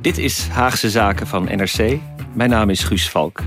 [0.00, 1.98] Dit is Haagse Zaken van NRC.
[2.34, 3.40] Mijn naam is Guus Valk.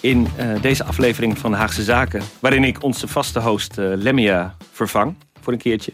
[0.00, 5.16] In uh, deze aflevering van Haagse Zaken, waarin ik onze vaste host uh, Lemmia vervang
[5.40, 5.92] voor een keertje,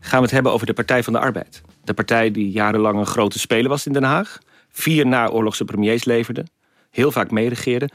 [0.00, 1.62] gaan we het hebben over de Partij van de Arbeid.
[1.84, 4.38] De partij die jarenlang een grote speler was in Den Haag,
[4.70, 6.46] vier naoorlogse premiers leverde,
[6.90, 7.90] heel vaak meeregeerde.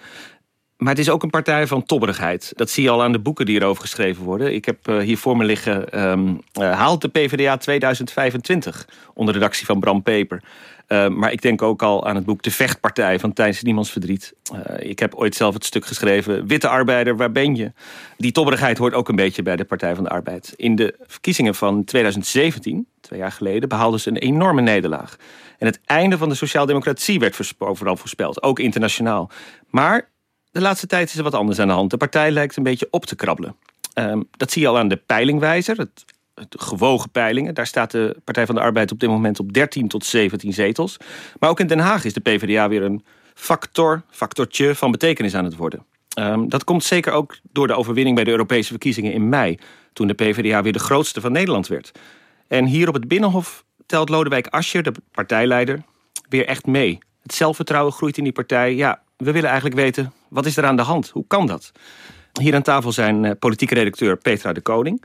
[0.77, 2.51] Maar het is ook een partij van tobberigheid.
[2.55, 4.53] Dat zie je al aan de boeken die erover geschreven worden.
[4.53, 9.39] Ik heb uh, hier voor me liggen um, uh, Haalt de PvdA 2025 onder de
[9.39, 10.43] redactie van Bram Peper.
[10.87, 14.33] Uh, maar ik denk ook al aan het boek De Vechtpartij van Thijs Niemands Verdriet.
[14.79, 17.71] ik heb ooit zelf het stuk geschreven Witte arbeider, waar ben je?
[18.17, 20.53] Die tobberigheid hoort ook een beetje bij de Partij van de Arbeid.
[20.55, 25.15] In de verkiezingen van 2017, twee jaar geleden, behaalden ze een enorme nederlaag.
[25.57, 29.29] En het einde van de sociaaldemocratie werd overal voorspeld, ook internationaal.
[29.69, 30.09] Maar
[30.56, 31.89] de laatste tijd is er wat anders aan de hand.
[31.89, 33.56] De partij lijkt een beetje op te krabbelen.
[33.94, 36.06] Um, dat zie je al aan de peilingwijzer, het,
[36.50, 37.53] gewogen peilingen.
[37.53, 40.98] Daar staat de Partij van de Arbeid op dit moment op 13 tot 17 zetels.
[41.39, 45.44] Maar ook in Den Haag is de PvdA weer een factor, factortje van betekenis aan
[45.44, 45.86] het worden.
[46.20, 49.58] Um, dat komt zeker ook door de overwinning bij de Europese verkiezingen in mei...
[49.94, 51.92] toen de PvdA weer de grootste van Nederland werd.
[52.48, 55.83] En hier op het Binnenhof telt Lodewijk Asscher, de partijleider,
[56.30, 56.99] weer echt mee.
[57.21, 58.76] Het zelfvertrouwen groeit in die partij.
[58.76, 61.09] Ja, we willen eigenlijk weten, wat is er aan de hand?
[61.09, 61.71] Hoe kan dat?
[62.41, 65.03] Hier aan tafel zijn uh, politieke redacteur Petra de Koning.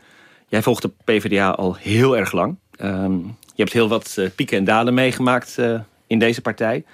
[0.48, 2.56] Jij volgt de PvdA al heel erg lang.
[2.80, 6.84] Um, je hebt heel wat uh, pieken en dalen meegemaakt uh, in deze partij.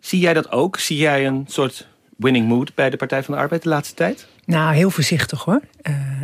[0.00, 0.78] Zie jij dat ook?
[0.78, 4.26] Zie jij een soort winning mood bij de Partij van de Arbeid de laatste tijd?
[4.44, 5.60] Nou, heel voorzichtig hoor.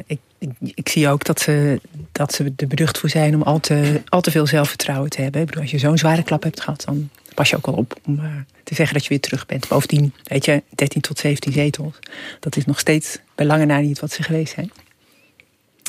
[0.06, 1.80] Ik, ik, ik, zie ook dat ze,
[2.12, 5.40] dat ze er beducht voor zijn om al te, al te veel zelfvertrouwen te hebben.
[5.40, 7.94] Ik bedoel, als je zo'n zware klap hebt gehad, dan pas je ook al op
[8.06, 8.24] om uh,
[8.64, 9.68] te zeggen dat je weer terug bent.
[9.68, 11.98] Bovendien, weet je, 13 tot 17 zetels.
[12.40, 14.72] Dat is nog steeds bij lange na niet wat ze geweest zijn.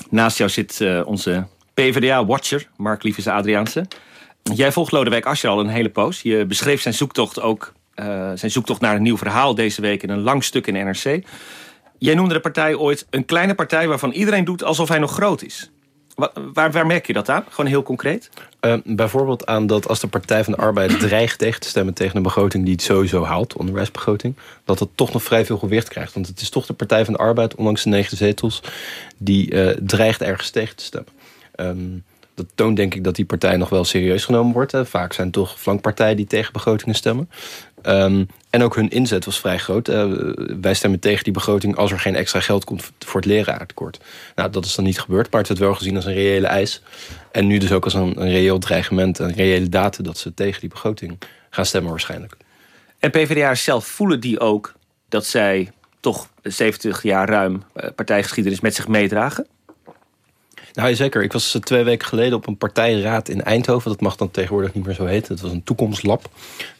[0.09, 3.85] Naast jou zit uh, onze PvdA-watcher, Mark Liefes Adriaanse.
[4.43, 6.21] Jij volgt Lodewijk Asscher al een hele poos.
[6.21, 8.05] Je beschreef zijn zoektocht ook, uh,
[8.35, 11.23] zijn zoektocht naar een nieuw verhaal deze week in een lang stuk in NRC.
[11.97, 15.43] Jij noemde de partij ooit een kleine partij waarvan iedereen doet alsof hij nog groot
[15.43, 15.71] is.
[16.53, 17.45] Waar, waar, merk je dat aan?
[17.49, 18.29] Gewoon heel concreet?
[18.61, 22.15] Uh, bijvoorbeeld aan dat als de Partij van de Arbeid dreigt tegen te stemmen tegen
[22.15, 24.35] een begroting die het sowieso haalt, onderwijsbegroting,
[24.65, 26.13] dat het toch nog vrij veel gewicht krijgt.
[26.13, 28.63] Want het is toch de Partij van de Arbeid, ondanks de negen zetels,
[29.17, 31.11] die uh, dreigt ergens tegen te stemmen.
[31.55, 32.03] Um,
[32.35, 34.71] dat toont denk ik dat die partij nog wel serieus genomen wordt.
[34.71, 34.85] Hè.
[34.85, 37.29] Vaak zijn toch flankpartijen die tegen begrotingen stemmen.
[37.87, 39.89] Um, en ook hun inzet was vrij groot.
[39.89, 40.13] Uh,
[40.61, 43.99] wij stemmen tegen die begroting als er geen extra geld komt voor het lerarentekort.
[44.35, 46.81] Nou, dat is dan niet gebeurd, maar het werd wel gezien als een reële eis.
[47.31, 50.59] En nu dus ook als een, een reëel dreigement, een reële data dat ze tegen
[50.59, 51.17] die begroting
[51.49, 52.37] gaan stemmen waarschijnlijk.
[52.99, 54.73] En PvdA'ers zelf voelen die ook
[55.09, 59.47] dat zij toch 70 jaar ruim uh, partijgeschiedenis met zich meedragen?
[60.73, 61.23] Nou, zeker.
[61.23, 63.91] Ik was twee weken geleden op een partijraad in Eindhoven.
[63.91, 65.33] Dat mag dan tegenwoordig niet meer zo heten.
[65.33, 66.29] Het was een toekomstlab.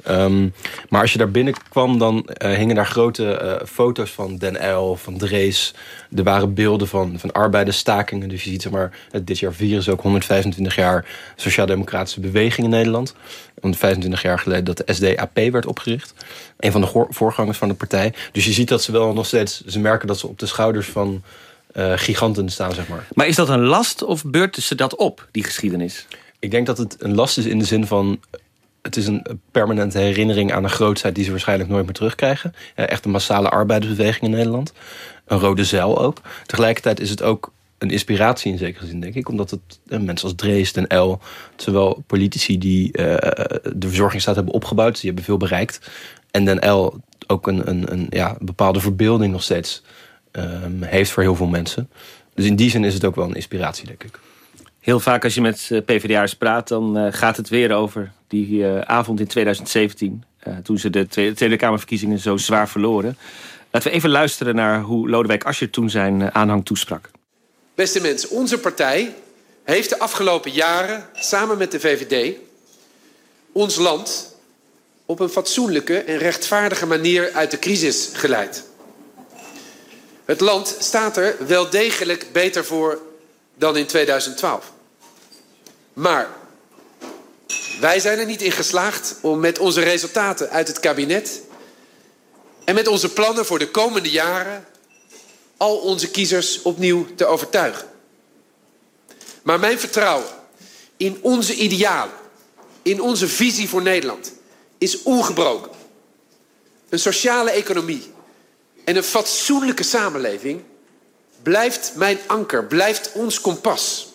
[0.08, 0.54] Um,
[0.90, 4.96] maar als je daar binnenkwam, dan uh, hingen daar grote uh, foto's van Den Uyl,
[4.96, 5.74] van Drees.
[6.16, 8.30] Er waren beelden van, van arbeidersstakingen.
[8.30, 11.06] Dus je ziet, zeg maar, dit jaar vieren ze ook 125 jaar
[11.36, 13.16] sociaal-democratische beweging in Nederland.
[13.62, 16.14] 125 jaar geleden dat de SDAP werd opgericht.
[16.60, 18.14] Een van de voorgangers van de partij.
[18.32, 19.66] Dus je ziet dat ze wel nog steeds...
[19.66, 21.24] Ze merken dat ze op de schouders van
[21.96, 23.08] giganten staan, zeg maar.
[23.14, 26.08] Maar is dat een last of beurt ze dat op, die geschiedenis?
[26.44, 28.20] Ik denk dat het een last is in de zin van...
[28.82, 31.16] het is een permanente herinnering aan een grootheid...
[31.16, 32.54] die ze waarschijnlijk nooit meer terugkrijgen.
[32.76, 34.74] Echt een massale arbeidersbeweging in Nederland.
[35.26, 36.22] Een rode zeil ook.
[36.46, 39.30] Tegelijkertijd is het ook een inspiratie in zekere zin, denk ik.
[39.30, 41.22] Omdat het eh, mensen als Drees en El...
[41.56, 43.16] zowel politici die uh,
[43.76, 44.96] de verzorgingsstaat hebben opgebouwd...
[44.96, 45.92] die hebben veel bereikt.
[46.32, 49.84] En Den El ook een, een, een ja, bepaalde verbeelding nog steeds
[50.38, 51.90] um, heeft voor heel veel mensen.
[52.34, 54.20] Dus in die zin is het ook wel een inspiratie, denk ik.
[54.80, 58.48] Heel vaak als je met eh, PvdA'ers praat, dan uh, gaat het weer over die
[58.48, 60.24] uh, avond in 2017.
[60.64, 63.18] toen ze de Tweede, Tweede Kamerverkiezingen zo zwaar verloren.
[63.72, 67.10] Laten we even luisteren naar hoe Lodewijk Asscher toen zijn aanhang toesprak.
[67.76, 69.14] Beste mensen, onze partij
[69.64, 72.36] heeft de afgelopen jaren samen met de VVD
[73.54, 74.36] ons land
[75.06, 78.64] op een fatsoenlijke en rechtvaardige manier uit de crisis geleid.
[80.26, 83.02] Het land staat er wel degelijk beter voor
[83.56, 84.72] dan in 2012.
[85.94, 86.30] Maar
[87.80, 91.42] wij zijn er niet in geslaagd om met onze resultaten uit het kabinet
[92.66, 94.66] en met onze plannen voor de komende jaren
[95.58, 97.88] al onze kiezers opnieuw te overtuigen.
[99.42, 100.30] Maar mijn vertrouwen
[100.98, 102.16] in onze idealen,
[102.82, 104.34] in onze visie voor Nederland,
[104.78, 105.72] is ongebroken.
[106.90, 108.13] Een sociale economie
[108.84, 110.62] en een fatsoenlijke samenleving
[111.44, 114.08] blijft mijn anker, blijft ons kompas.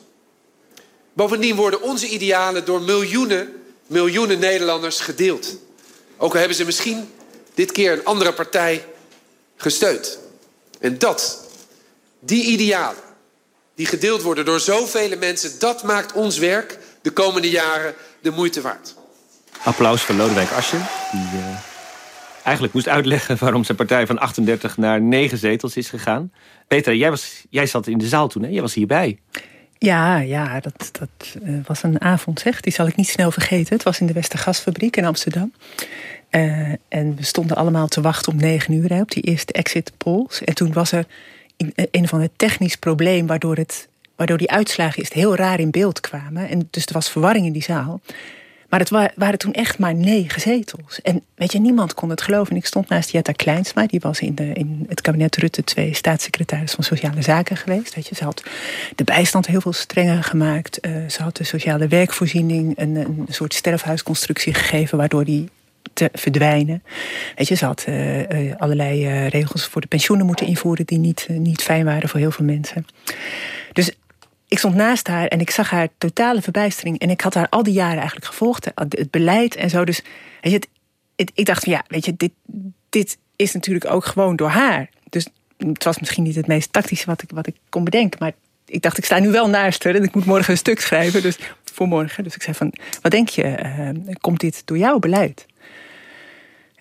[1.13, 5.57] Bovendien worden onze idealen door miljoenen, miljoenen Nederlanders gedeeld.
[6.17, 7.11] Ook al hebben ze misschien
[7.55, 8.85] dit keer een andere partij
[9.57, 10.19] gesteund.
[10.81, 11.45] En dat,
[12.21, 13.03] die idealen,
[13.75, 18.61] die gedeeld worden door zoveel mensen, dat maakt ons werk de komende jaren de moeite
[18.61, 18.95] waard.
[19.63, 21.59] Applaus voor Lodewijk uh,
[22.49, 26.33] eigenlijk moest uitleggen waarom zijn partij van 38 naar 9 zetels is gegaan.
[26.67, 28.49] Peter, jij, was, jij zat in de zaal toen, hè?
[28.49, 29.19] Jij was hierbij.
[29.79, 32.61] Ja, ja dat, dat uh, was een avond, zeg.
[32.61, 33.75] Die zal ik niet snel vergeten.
[33.75, 35.53] Het was in de Westergasfabriek in Amsterdam.
[36.31, 39.93] Uh, en we stonden allemaal te wachten om negen uur hè, op die eerste exit
[39.97, 40.45] polls.
[40.45, 41.07] En toen was er
[41.91, 46.01] een van het technisch probleem waardoor, het, waardoor die uitslagen eerst heel raar in beeld
[46.01, 46.49] kwamen.
[46.49, 48.01] En dus er was verwarring in die zaal.
[48.69, 51.03] Maar het waren toen echt maar negen zetels.
[51.03, 52.51] En weet je, niemand kon het geloven.
[52.51, 53.87] En ik stond naast Jetta Kleinsma.
[53.87, 57.95] Die was in, de, in het kabinet Rutte 2 staatssecretaris van Sociale Zaken geweest.
[57.95, 58.43] Weet je, ze had
[58.95, 60.87] de bijstand heel veel strenger gemaakt.
[60.87, 64.99] Uh, ze had de sociale werkvoorziening een, een soort sterfhuisconstructie gegeven...
[64.99, 65.49] waardoor die
[65.93, 66.83] te verdwijnen.
[67.37, 70.87] Weet je, ze had uh, allerlei uh, regels voor de pensioenen moeten invoeren...
[70.87, 72.87] die niet, niet fijn waren voor heel veel mensen.
[73.73, 73.93] Dus
[74.49, 76.99] ik stond naast haar en ik zag haar totale verbijstering.
[76.99, 78.71] En ik had haar al die jaren eigenlijk gevolgd.
[78.75, 79.85] Het beleid en zo.
[79.85, 80.03] Dus
[81.35, 82.33] ik dacht van ja, weet je, dit,
[82.89, 84.89] dit is natuurlijk ook gewoon door haar.
[85.11, 88.19] Dus het was misschien niet het meest tactische wat ik, wat ik kon bedenken.
[88.19, 88.33] Maar
[88.67, 91.23] ik dacht, ik sta nu wel naast haar en ik moet morgen een stuk schrijven.
[91.23, 92.25] Dus voor morgen.
[92.25, 92.73] Dus ik zei van,
[93.03, 93.59] wat denk je,
[94.07, 95.47] uh, komt dit door jouw beleid?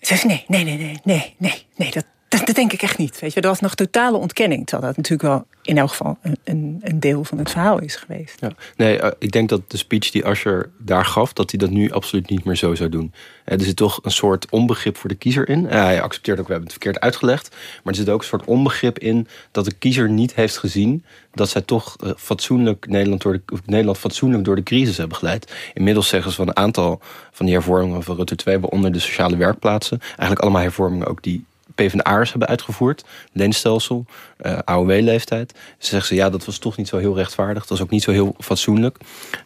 [0.00, 2.98] Ze zei nee, nee, nee, nee, nee, nee, nee, dat, dat, dat, denk ik echt
[2.98, 3.20] niet.
[3.20, 4.66] Weet je, dat was nog totale ontkenning.
[4.66, 8.40] Terwijl dat natuurlijk wel in elk geval een, een, deel van het verhaal is geweest.
[8.40, 8.50] Ja.
[8.76, 11.90] Nee, uh, ik denk dat de speech die Asher daar gaf, dat hij dat nu
[11.90, 13.12] absoluut niet meer zo zou doen.
[13.44, 15.64] Uh, er zit toch een soort onbegrip voor de kiezer in.
[15.64, 17.48] Uh, hij accepteert ook, we hebben het verkeerd uitgelegd.
[17.82, 21.48] Maar er zit ook een soort onbegrip in dat de kiezer niet heeft gezien dat
[21.48, 25.52] zij toch fatsoenlijk Nederland, door de, Nederland fatsoenlijk door de crisis hebben geleid.
[25.74, 27.00] Inmiddels zeggen ze van een aantal
[27.32, 29.98] van die hervormingen van Rutte 2, waaronder de sociale werkplaatsen.
[30.00, 31.44] Eigenlijk allemaal hervormingen ook die
[31.84, 33.04] PvdA'ers hebben uitgevoerd.
[33.32, 34.04] Leenstelsel,
[34.42, 35.52] uh, AOW-leeftijd.
[35.78, 37.60] Ze zeggen ze, ja, dat was toch niet zo heel rechtvaardig.
[37.60, 38.98] Dat was ook niet zo heel fatsoenlijk.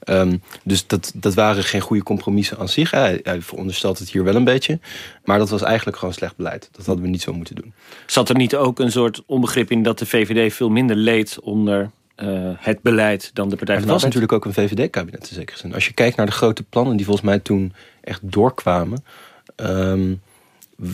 [0.04, 2.90] Um, dus dat, dat waren geen goede compromissen aan zich.
[2.90, 4.78] Hij, hij veronderstelt het hier wel een beetje.
[5.24, 6.68] Maar dat was eigenlijk gewoon slecht beleid.
[6.72, 7.72] Dat hadden we niet zo moeten doen.
[8.06, 11.90] Zat er niet ook een soort onbegrip in dat de VVD veel minder leed onder
[12.16, 14.02] uh, het beleid dan de Partij van de Arbeid?
[14.02, 15.74] Het was natuurlijk ook een VVD-kabinet in zekere zin.
[15.74, 19.04] Als je kijkt naar de grote plannen die volgens mij toen echt doorkwamen...
[19.56, 20.20] Um,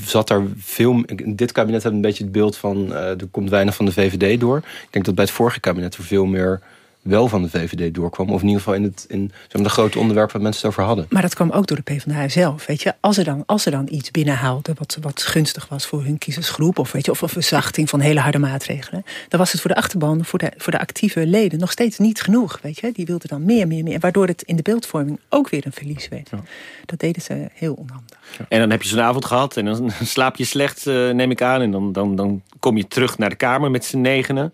[0.04, 1.04] zat er veel.
[1.26, 2.86] Dit kabinet heeft een beetje het beeld van.
[2.90, 4.56] Uh, er komt weinig van de VVD door.
[4.58, 6.60] Ik denk dat bij het vorige kabinet er veel meer
[7.08, 8.30] wel van de VVD doorkwam.
[8.30, 10.70] Of in ieder geval in, het, in zeg maar, de grote onderwerpen waar mensen het
[10.70, 11.06] over hadden.
[11.08, 12.66] Maar dat kwam ook door de PvdA zelf.
[12.66, 12.94] Weet je?
[13.00, 16.78] Als, er dan, als er dan iets binnenhaalde wat, wat gunstig was voor hun kiezersgroep...
[16.78, 19.04] Of, weet je, of een verzachting van hele harde maatregelen...
[19.28, 21.58] dan was het voor de achterban, voor de, voor de actieve leden...
[21.58, 22.58] nog steeds niet genoeg.
[22.62, 22.92] Weet je?
[22.92, 23.98] Die wilden dan meer, meer, meer.
[23.98, 26.28] Waardoor het in de beeldvorming ook weer een verlies werd.
[26.30, 26.42] Ja.
[26.84, 28.18] Dat deden ze heel onhandig.
[28.38, 28.44] Ja.
[28.48, 31.42] En dan heb je zo'n avond gehad en dan slaap je slecht, uh, neem ik
[31.42, 31.60] aan.
[31.60, 34.52] En dan, dan, dan kom je terug naar de Kamer met z'n negenen...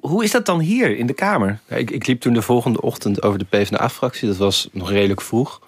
[0.00, 1.60] Hoe, is dat dan hier in de Kamer?
[1.68, 4.28] Ik, ik liep toen de volgende ochtend over de PvdA-fractie.
[4.28, 5.60] Dat was nog redelijk vroeg.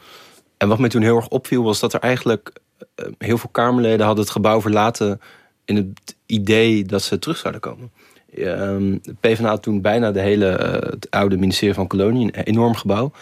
[0.57, 2.53] En wat mij toen heel erg opviel was dat er eigenlijk
[2.97, 5.21] uh, heel veel Kamerleden hadden het gebouw verlaten
[5.65, 7.91] in het idee dat ze terug zouden komen.
[8.39, 12.45] Um, de PvdA had toen bijna de hele, uh, het oude ministerie van Kolonie, een
[12.45, 13.13] enorm gebouw.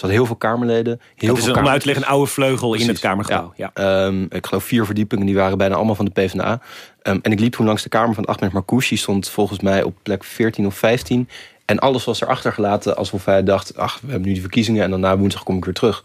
[0.00, 1.00] Hadden heel veel Kamerleden.
[1.14, 1.62] Heel veel kamer...
[1.62, 2.86] om uit te leggen, een oude vleugel Precies.
[2.86, 3.52] in het Kamergebouw.
[3.56, 3.70] Ja.
[3.74, 4.04] ja.
[4.04, 6.60] Um, ik geloof vier verdiepingen, die waren bijna allemaal van de PvdA.
[7.02, 8.88] Um, en ik liep toen langs de Kamer van Ahmed Marcouch.
[8.88, 11.28] Die stond volgens mij op plek 14 of 15.
[11.64, 13.76] En alles was erachter gelaten alsof hij dacht...
[13.76, 16.04] ach, we hebben nu die verkiezingen en dan na woensdag kom ik weer terug.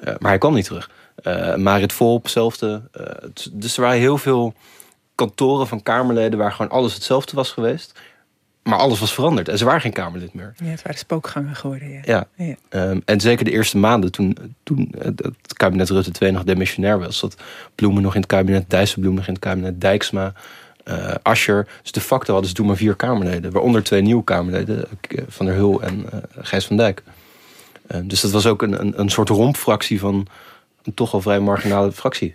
[0.00, 0.90] Uh, maar hij kwam niet terug.
[1.22, 2.82] Uh, Marit Volp, hetzelfde.
[3.00, 3.06] Uh,
[3.52, 4.54] dus er waren heel veel
[5.14, 6.38] kantoren van Kamerleden...
[6.38, 8.00] waar gewoon alles hetzelfde was geweest.
[8.62, 10.54] Maar alles was veranderd en ze waren geen Kamerlid meer.
[10.56, 11.90] Ja, het waren spookgangen geworden.
[11.90, 12.00] Ja.
[12.04, 12.26] Ja.
[12.34, 12.54] Ja.
[12.68, 17.18] Ehm, en zeker de eerste maanden, toen, toen het kabinet Rutte 2 nog demissionair was,
[17.18, 17.36] zat
[17.74, 20.32] Bloemen nog in het kabinet, Dijsselbloem nog in het kabinet, Dijksma,
[20.84, 21.66] eh Ascher.
[21.82, 25.46] Dus de facto hadden ze toen maar vier Kamerleden, waaronder twee nieuwe Kamerleden, eh, Van
[25.46, 27.02] der Hul en eh, Gijs van Dijk.
[27.86, 30.26] Eh, dus dat was ook een, een, een soort rompfractie van
[30.82, 32.34] een toch al vrij marginale fractie.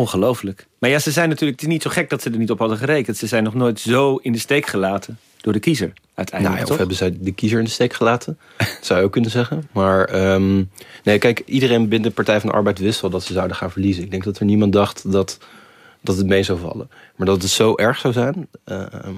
[0.00, 0.66] Ongelooflijk.
[0.78, 2.58] Maar ja, ze zijn natuurlijk, het is niet zo gek dat ze er niet op
[2.58, 3.16] hadden gerekend.
[3.16, 6.66] Ze zijn nog nooit zo in de steek gelaten door de kiezer Nou, uiteindelijk.
[6.66, 8.38] ja, of hebben zij de kiezer in de steek gelaten?
[8.58, 9.68] Dat zou je ook kunnen zeggen.
[9.72, 10.62] Maar ehm,
[11.04, 13.70] nee, kijk, iedereen binnen de Partij van de Arbeid wist wel dat ze zouden gaan
[13.70, 14.02] verliezen.
[14.02, 15.38] Ik denk dat er niemand dacht dat,
[16.00, 16.90] dat het mee zou vallen.
[17.16, 19.14] Maar dat het zo erg zou zijn, ehm,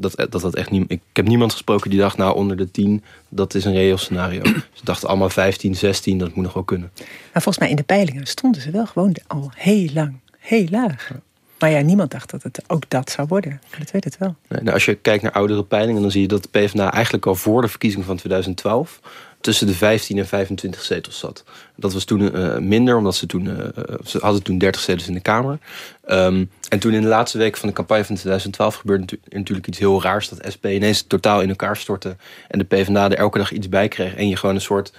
[0.00, 0.84] dat, dat dat echt niet.
[0.88, 4.42] Ik heb niemand gesproken die dacht, nou, onder de 10, dat is een reëel scenario.
[4.78, 6.90] ze dachten allemaal 15, 16, dat moet nog wel kunnen.
[7.32, 11.10] Maar volgens mij in de peilingen stonden ze wel gewoon al heel lang, heel laag.
[11.58, 13.60] Maar ja, niemand dacht dat het ook dat zou worden.
[13.78, 14.36] Dat weet het wel.
[14.48, 17.26] Nee, nou, als je kijkt naar oudere peilingen, dan zie je dat de PvdA eigenlijk
[17.26, 19.00] al voor de verkiezing van 2012
[19.40, 21.44] tussen de 15 en 25 zetels zat.
[21.76, 25.14] Dat was toen eh, minder, omdat ze toen eh, ze hadden toen 30 zetels in
[25.14, 25.58] de Kamer.
[26.04, 29.66] Ehm, en toen in de laatste week van de campagne van 2012 gebeurde natu- natuurlijk
[29.66, 30.28] iets heel raars.
[30.28, 32.16] Dat SP ineens totaal in elkaar stortte.
[32.48, 34.14] En de PvdA er elke dag iets bij kreeg.
[34.14, 34.92] En je gewoon een soort.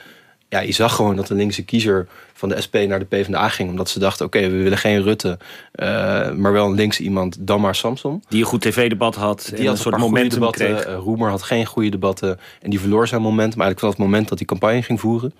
[0.50, 3.70] Ja, je zag gewoon dat de linkse kiezer van de SP naar de PvdA ging.
[3.70, 5.38] Omdat ze dachten, oké, we willen geen Rutte,
[5.72, 8.24] eh, maar wel een linkse iemand, dan maar Samson.
[8.30, 9.52] Die een goed tv-debat had.
[9.56, 10.66] Die had een soort momentum debatten.
[10.66, 10.84] kreeg.
[10.86, 12.40] Eh, Roemer had geen goede debatten.
[12.62, 13.62] En die verloor zijn momentum.
[13.62, 15.34] Eigenlijk vanaf het moment dat hij campagne ging voeren.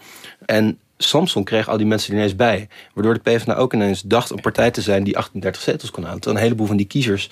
[0.46, 2.68] En Samson kreeg al die mensen ineens bij.
[2.94, 6.20] Waardoor de PvdA ook ineens dacht een partij te zijn die 38 zetels kon halen.
[6.20, 7.30] Terwijl een heleboel van die kiezers...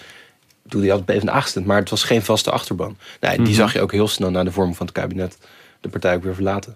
[0.70, 2.98] Toen die had PvdA gestemd, maar het was geen vaste achterban.
[3.20, 3.54] Nou, die Mhm.
[3.56, 5.38] zag je ook heel snel na de vorming van het kabinet
[5.82, 6.76] de partij ook weer verlaten.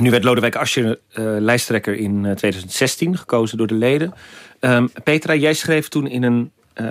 [0.00, 4.14] Nu werd Lodewijk Asscher eh, lijsttrekker in eh, 2016, gekozen door de leden.
[4.60, 6.86] Ehm, Petra, jij schreef toen in een, eh,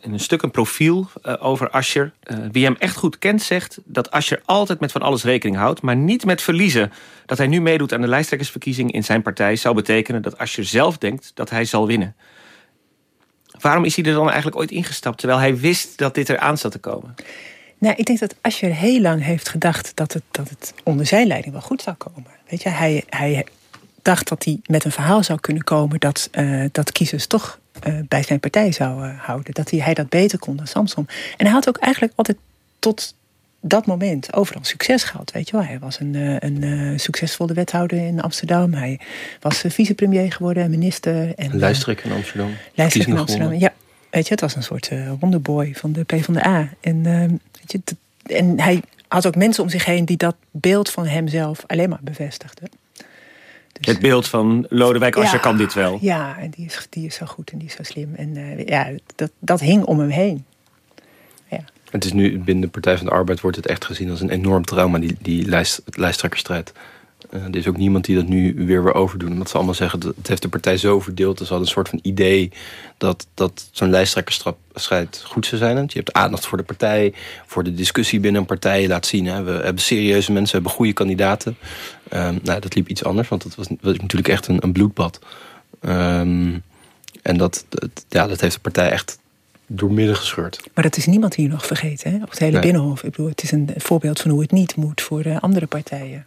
[0.00, 2.12] in een stuk een profiel eh, over Asscher.
[2.22, 5.82] Eh, wie hem echt goed kent zegt dat Asscher altijd met van alles rekening houdt...
[5.82, 6.92] maar niet met verliezen.
[7.26, 9.56] Dat hij nu meedoet aan de lijsttrekkersverkiezing in zijn partij...
[9.56, 12.16] zou betekenen dat Asscher zelf denkt dat hij zal winnen.
[13.60, 15.18] Waarom is hij er dan eigenlijk ooit ingestapt...
[15.18, 17.14] terwijl hij wist dat dit eraan zat te komen?
[17.78, 21.26] Nou, ik denk dat Asscher heel lang heeft gedacht dat het, dat het onder zijn
[21.26, 22.37] leiding wel goed zou komen.
[22.48, 23.46] Weet je, hij, hij
[24.02, 27.94] dacht dat hij met een verhaal zou kunnen komen dat, eh, dat kiezers toch eh,
[28.08, 29.54] bij zijn partij zouden houden.
[29.54, 31.08] Dat hij, hij dat beter kon dan Samson.
[31.36, 32.38] En hij had ook eigenlijk altijd
[32.78, 33.14] tot
[33.60, 35.32] dat moment overal succes gehad.
[35.32, 35.64] Weet je wel.
[35.64, 38.72] Hij was een, eh, een eh, succesvolle wethouder in Amsterdam.
[38.72, 39.00] Hij
[39.40, 41.34] was eh, vicepremier geworden, minister.
[41.34, 42.50] En, lijsttrekker in Amsterdam.
[42.74, 43.54] Lijsttrekker in Amsterdam.
[43.54, 43.72] Ja,
[44.10, 46.68] weet je, het was een soort eh, wonderboy van de PvdA.
[46.80, 47.18] En, eh,
[47.60, 47.80] weet je,
[48.34, 51.98] en hij had ook mensen om zich heen die dat beeld van hemzelf alleen maar
[52.02, 52.68] bevestigden.
[53.72, 55.42] Dus, Het beeld van Lodewijk Asscher Ja.
[55.42, 55.98] kan dit wel.
[56.00, 58.14] Ja, en die is, die is zo goed en die is zo slim.
[58.14, 60.44] En eh, ja, dat, dat hing om hem heen.
[61.50, 61.60] Ja.
[61.90, 64.30] Het is nu binnen de Partij van de Arbeid wordt het echt gezien als een
[64.30, 66.72] enorm trauma, die, die lijst, het lijsttrekkerstrijd.
[67.30, 69.32] Eh, er is ook niemand die dat nu weer wil overdoen.
[69.32, 71.38] Omdat ze allemaal zeggen, dat het heeft de partij zo verdeeld.
[71.38, 72.50] Dus ze hadden een soort van idee
[72.96, 75.74] dat, dat zo'n lijsttrekkersstrijd goed zou zijn.
[75.74, 77.14] Want je hebt aandacht voor de partij,
[77.46, 78.82] voor de discussie binnen een partij.
[78.82, 81.56] Je laat zien, hè, we hebben serieuze mensen, we hebben goede kandidaten.
[82.08, 85.18] Ehm, nou, dat liep iets anders, want het was, was natuurlijk echt een, een bloedbad.
[85.80, 86.58] Ehm,
[87.22, 89.18] en dat, dat, ja, dat heeft de partij echt
[89.66, 90.60] doormidden gescheurd.
[90.74, 92.10] Maar dat is niemand hier nog vergeten.
[92.10, 92.16] Hè?
[92.22, 92.60] Op het hele Nee.
[92.60, 93.02] Binnenhof.
[93.02, 96.26] Ik bedoel, het is een voorbeeld van hoe het niet moet voor de andere partijen.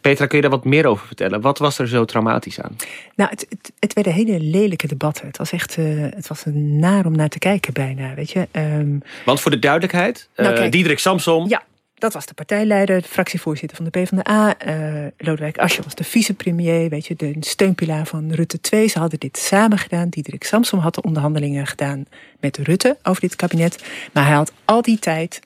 [0.00, 1.40] Petra, kun je daar wat meer over vertellen?
[1.40, 2.76] Wat was er zo traumatisch aan?
[3.16, 5.26] Nou, het, het, het werden hele lelijke debatten.
[5.26, 8.48] Het was echt eh, het was een naar om naar te kijken bijna, weet je.
[8.50, 10.68] Ehm, Want voor de duidelijkheid, eh Nou.
[10.68, 11.62] Diederik Samsom, ja,
[11.94, 14.58] dat was de partijleider, de fractievoorzitter van de PvdA.
[14.58, 18.88] eh Lodewijk Asscher was de vicepremier, weet je, de steunpilaar van Rutte 2.
[18.88, 20.08] Ze hadden dit samen gedaan.
[20.08, 22.04] Diederik Samsom had de onderhandelingen gedaan
[22.40, 23.84] met Rutte over dit kabinet.
[24.12, 25.40] Maar hij had al die tijd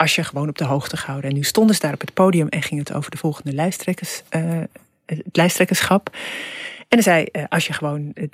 [0.00, 1.30] Asscher gewoon op de hoogte gehouden.
[1.30, 4.22] En nu stonden ze daar op het podium en ging het over de volgende lijsttrekkers,
[4.28, 4.60] eh,
[5.06, 6.10] het lijsttrekkerschap.
[6.78, 8.24] En dan zei eh, Asscher gewoon eh,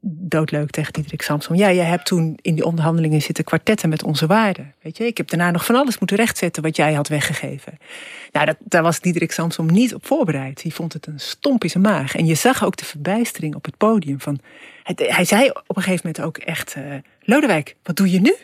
[0.00, 1.56] doodleuk tegen Diederik Samsom.
[1.56, 4.74] Ja, jij hebt toen in die onderhandelingen zitten kwartetten met onze waarden.
[4.82, 7.78] Weet je, ik heb daarna nog van alles moeten rechtzetten wat jij had weggegeven.
[8.32, 10.62] Nou, dat, daar was Diederik Samsom niet op voorbereid.
[10.62, 12.16] Die vond het een stomp in zijn maag.
[12.16, 14.20] En je zag ook de verbijstering op het podium.
[14.20, 14.40] Van,
[14.96, 16.76] hij zei op een gegeven moment ook echt...
[17.20, 18.34] Lodewijk, wat doe je nu?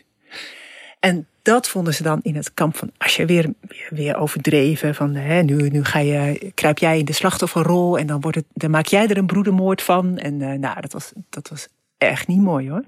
[1.01, 3.53] En dat vonden ze dan in het kamp van als je weer,
[3.91, 4.95] weer, overdreven.
[4.95, 8.47] Van hè, nu, nu ga je, kruip jij in de slachtofferrol en dan, wordt het,
[8.53, 10.19] dan maak jij er een broedermoord van.
[10.19, 11.69] En eh, nou, dat was, dat was
[11.99, 12.85] echt niet mooi hoor.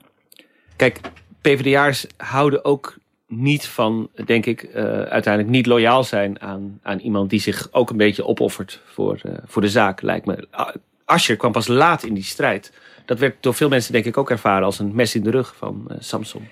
[0.77, 1.01] Kijk,
[1.41, 2.97] PvdA'ers houden ook
[3.27, 7.91] niet van, denk ik, eh, uiteindelijk niet loyaal zijn aan, aan iemand die zich ook
[7.91, 10.49] een beetje opoffert voor, eh, voor de zaak, lijkt me.
[10.59, 12.73] A- Asscher kwam pas laat in die strijd.
[13.05, 15.55] Dat werd door veel mensen, denk ik, ook ervaren als een mes in de rug
[15.57, 16.49] van eh, Samson.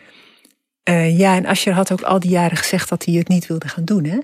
[0.88, 3.68] Uh, ja, en Asscher had ook al die jaren gezegd dat hij het niet wilde
[3.68, 4.04] gaan doen.
[4.04, 4.18] Hè?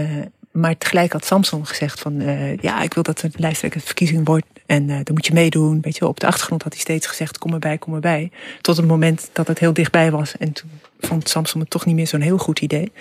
[0.00, 2.20] Uh, maar tegelijk had Samson gezegd van...
[2.20, 5.80] Uh, ja, ik wil dat het lijsttrekker verkiezing wordt en dan moet je meedoen.
[5.80, 8.30] Weet je, op de achtergrond had hij steeds gezegd, kom erbij, kom erbij.
[8.60, 10.36] Tot het moment dat het heel dichtbij was.
[10.36, 12.92] En toen vond Samson het toch niet meer zo'n heel goed idee.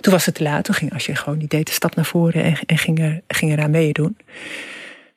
[0.00, 0.64] Toen was het te laat.
[0.64, 3.70] Toen ging Asscher gewoon, die deed de stap naar voren en, en ging, er, eraan
[3.70, 4.16] meedoen.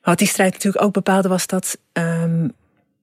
[0.02, 1.78] Wat die strijd natuurlijk ook bepaalde was dat...
[1.92, 2.52] Um,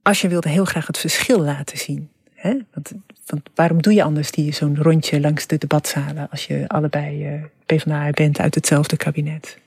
[0.01, 2.09] Asscher wilde heel graag het verschil laten zien.
[2.33, 2.57] Hè?
[2.73, 2.91] Want,
[3.25, 7.43] want, waarom doe je anders die zo'n rondje langs de debatzalen als je allebei uh,
[7.65, 9.57] PvdA bent uit hetzelfde kabinet?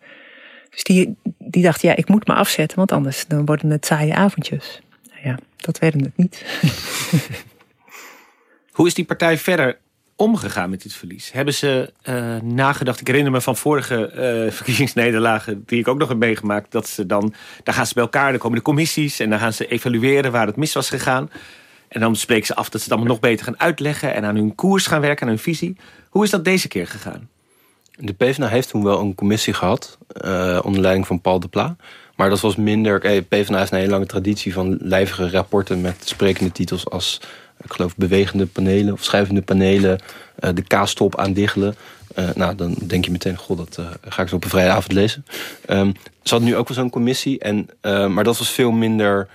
[0.71, 4.15] Dus die, die dacht, ja, ik moet me afzetten, want anders dan worden het saaie
[4.15, 4.81] avondjes.
[5.09, 6.45] Nou ja, dat werden het niet.
[8.73, 9.79] Hoe is die partij verder
[10.17, 11.33] omgegaan met dit verlies?
[11.33, 13.01] Hebben ze uh, nagedacht?
[13.01, 14.11] Ik herinner me van vorige
[14.47, 18.03] uh, verkiezingsnederlagen, die ik ook nog heb meegemaakt, dat ze dan, daar gaan ze bij
[18.03, 21.31] elkaar, dan komen de commissies en dan gaan ze evalueren waar het mis was gegaan.
[21.89, 24.37] En dan spreken ze af dat ze het allemaal nog beter gaan uitleggen en aan
[24.37, 25.77] hun koers gaan werken, aan hun visie.
[26.09, 27.29] Hoe is dat deze keer gegaan?
[28.01, 31.77] De PvdA heeft toen wel een commissie gehad, uh, onder leiding van Paul de Pla.
[32.17, 33.01] Maar dat was minder.
[33.01, 37.21] Hey, PvdA heeft een hele lange traditie van lijvige rapporten met sprekende titels als
[37.65, 40.01] ik geloof bewegende panelen of schuivende panelen,
[40.41, 41.77] uh, de kaastop aandiggelen.
[42.19, 44.93] Uh, nou, dan denk je meteen, god, dat ga ik zo op een vrije avond
[44.93, 45.25] lezen.
[45.69, 45.93] Um,
[46.23, 47.69] ze hadden nu ook wel zo'n commissie, en,
[48.13, 49.29] maar dat was veel minder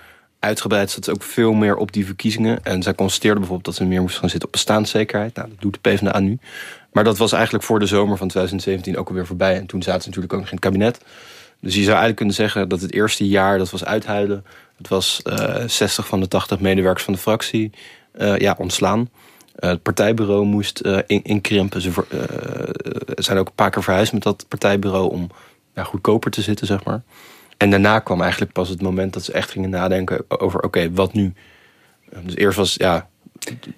[0.44, 0.90] uitgebreid.
[0.90, 2.64] Zat ook veel meer op die verkiezingen.
[2.64, 5.34] En zij constateerden bijvoorbeeld dat ze meer moesten gaan zitten op bestaanszekerheid.
[5.34, 6.38] Nou, dat doet de PvdA nu.
[6.92, 9.56] Maar dat was eigenlijk voor de zomer van 2017 ook alweer voorbij.
[9.56, 11.00] En toen zaten ze natuurlijk ook nog in het kabinet.
[11.60, 14.44] Dus je zou eigenlijk kunnen zeggen dat het eerste jaar, dat was uithuilen.
[14.76, 15.22] Het was
[15.66, 17.70] 60 van de 80 medewerkers van de fractie
[18.18, 19.00] uh, ja, ontslaan.
[19.00, 21.80] Uh, het partijbureau moest uh, in, inkrimpen.
[21.80, 21.90] Ze
[23.16, 25.30] zijn ook een paar keer verhuisd met dat partijbureau om
[25.74, 27.02] ja, goedkoper te zitten, zeg maar.
[27.56, 31.12] En daarna kwam eigenlijk pas het moment dat ze echt gingen nadenken over: oké, wat
[31.12, 31.32] nu?
[32.22, 33.08] Dus eerst was ja.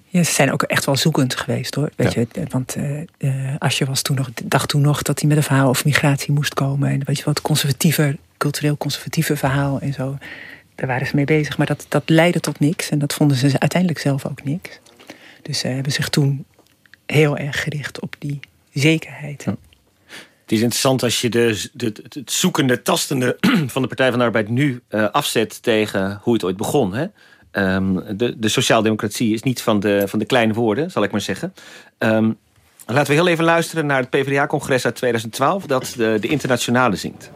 [0.05, 1.89] Ja, ze zijn ook echt wel zoekend geweest hoor.
[1.95, 2.75] Weet je, want
[3.17, 6.33] uh, Asje was toen nog, dacht toen nog dat hij met een verhaal over migratie
[6.33, 6.89] moest komen.
[6.89, 10.17] En weet je wat, conservatiever, cultureel conservatiever verhaal en zo
[10.77, 11.57] daar waren ze mee bezig.
[11.57, 12.89] Maar dat, dat leidde tot niks.
[12.89, 14.79] En dat vonden ze uiteindelijk zelf ook niks.
[15.41, 16.45] Dus ze hebben zich toen
[17.05, 18.39] heel erg gericht op die
[18.73, 19.45] zekerheid.
[20.47, 23.37] Het is interessant als je de, de, het zoekende, tastende
[23.73, 26.93] van de Partij van de Arbeid nu uh, afzet tegen hoe het ooit begon.
[26.93, 27.05] Hè?
[27.75, 31.21] Um, de, de sociaaldemocratie is niet van de, van de kleine woorden, zal ik maar
[31.21, 31.53] zeggen.
[31.97, 32.37] Um,
[32.85, 37.31] laten we heel even luisteren naar het PvdA-congres uit 2012 dat de, de internationale zingt.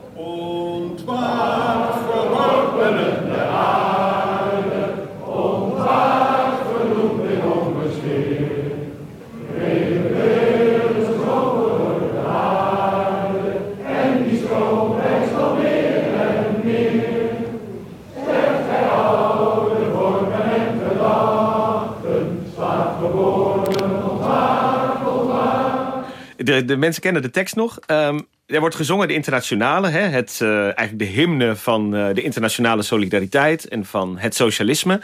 [26.62, 27.80] De, de mensen kennen de tekst nog.
[27.88, 32.22] Um, er wordt gezongen de internationale, hè, het, uh, eigenlijk de hymne van uh, de
[32.22, 35.00] internationale solidariteit en van het socialisme.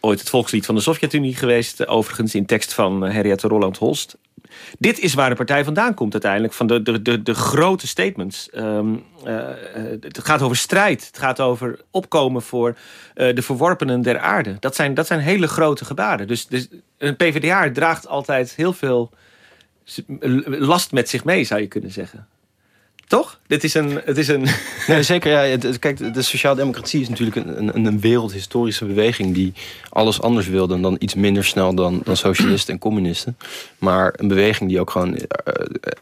[0.00, 4.16] Ooit het volkslied van de Sovjet-Unie geweest, overigens in tekst van Henriette Roland Holst.
[4.78, 8.48] Dit is waar de partij vandaan komt uiteindelijk, van de, de, de, de grote statements.
[8.54, 9.04] Um,
[10.00, 12.76] het gaat over strijd, het gaat over opkomen voor
[13.14, 14.56] de verworpenen der aarde.
[14.60, 16.26] Dat zijn, dat zijn hele grote gebaren.
[16.26, 19.10] Dus, dus een PvdA draagt altijd heel veel
[20.44, 22.26] last met zich mee, zou je kunnen zeggen.
[23.06, 23.40] Toch?
[23.46, 24.00] Dit is een.
[24.04, 24.46] Het is een...
[24.86, 25.30] Nee, zeker.
[25.30, 29.52] Ja, het, kijk, de sociaaldemocratie is natuurlijk een, een, een, wereldhistorische beweging die
[29.88, 33.36] alles anders wilde dan iets minder snel dan, dan socialisten en communisten.
[33.78, 35.20] Maar een beweging die ook gewoon, uh,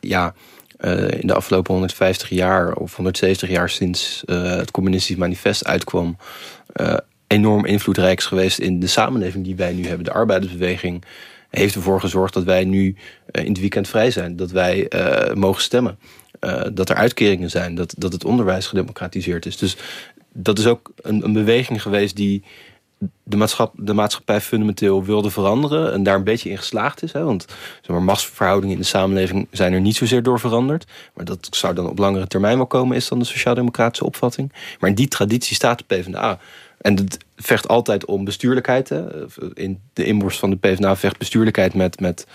[0.01, 0.35] ja,
[0.81, 6.16] uh, in de afgelopen 150 jaar of 170 jaar sinds het Communistisch Manifest uitkwam,
[7.27, 10.05] enorm invloedrijk is geweest in de samenleving die wij nu hebben.
[10.05, 11.05] De arbeidersbeweging
[11.51, 12.96] heeft ervoor gezorgd dat wij nu
[13.44, 14.37] in het weekend vrij zijn.
[14.37, 14.90] Dat wij
[15.35, 15.99] mogen stemmen.
[16.40, 19.57] Uh, dat er uitkeringen zijn, dat, dat het onderwijs gedemocratiseerd is.
[19.57, 19.77] Dus
[20.33, 22.42] dat is ook een, een beweging geweest die
[23.22, 27.12] de, maatschap, de maatschappij fundamenteel wilde veranderen en daar een beetje in geslaagd is.
[27.12, 27.25] Hè?
[27.25, 27.44] Want
[27.81, 30.87] zeg maar, machtsverhoudingen in de samenleving zijn er niet zozeer door veranderd.
[31.14, 34.53] Maar dat zou dan op langere termijn wel komen, is dan de sociaal-democratische opvatting.
[34.81, 36.38] Maar in die traditie staat de PvdA.
[36.81, 38.88] En het vecht altijd om bestuurlijkheid.
[38.88, 39.05] Hè?
[39.55, 42.27] In de inborst van de PvdA vecht bestuurlijkheid met, met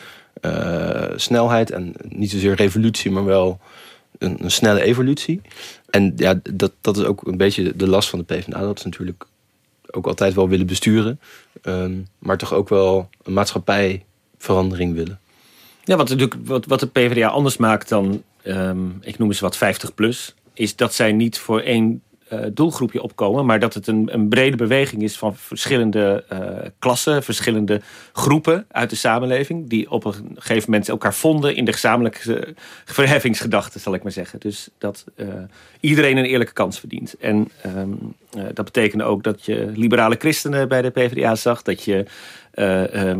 [1.15, 1.71] snelheid.
[1.71, 3.59] En niet zozeer revolutie, maar wel
[4.17, 5.41] een, een, snelle evolutie.
[5.89, 8.59] En ja, dat, dat is ook een beetje de last van de PvdA.
[8.59, 9.25] Dat is natuurlijk
[9.91, 11.19] ook altijd wel willen besturen.
[11.63, 15.19] Um, maar toch ook wel een maatschappijverandering willen.
[15.83, 19.57] Ja, wat, natuurlijk, wat, wat de PvdA anders maakt dan, um, ik noem eens wat
[19.57, 20.35] 50 plus...
[20.53, 22.01] is dat zij niet voor één
[22.53, 26.23] doelgroepje opkomen, maar dat het een, een brede beweging is van verschillende
[26.79, 27.81] klassen, verschillende
[28.13, 33.79] groepen uit de samenleving, die op een gegeven moment elkaar vonden in de gezamenlijke verheffingsgedachte,
[33.79, 34.39] zal ik maar zeggen.
[34.39, 35.05] Dus dat
[35.79, 37.17] iedereen een eerlijke kans verdient.
[37.17, 37.91] En ehm,
[38.53, 42.05] dat betekende ook dat je liberale christenen bij de PvdA zag, dat je
[42.55, 43.13] uh,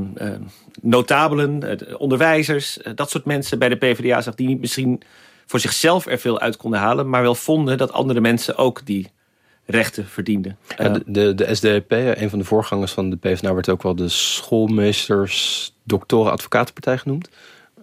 [0.82, 5.02] notabelen, onderwijzers, dat soort mensen bij de PvdA zag die misschien
[5.51, 9.11] voor zichzelf er veel uit konden halen, maar wel vonden dat andere mensen ook die
[9.65, 10.57] rechten verdienden.
[10.77, 14.09] de, de, de SDAP, een van de voorgangers van de PvdA, werd ook wel de
[14.09, 17.29] schoolmeesters, doktoren, advocatenpartij genoemd.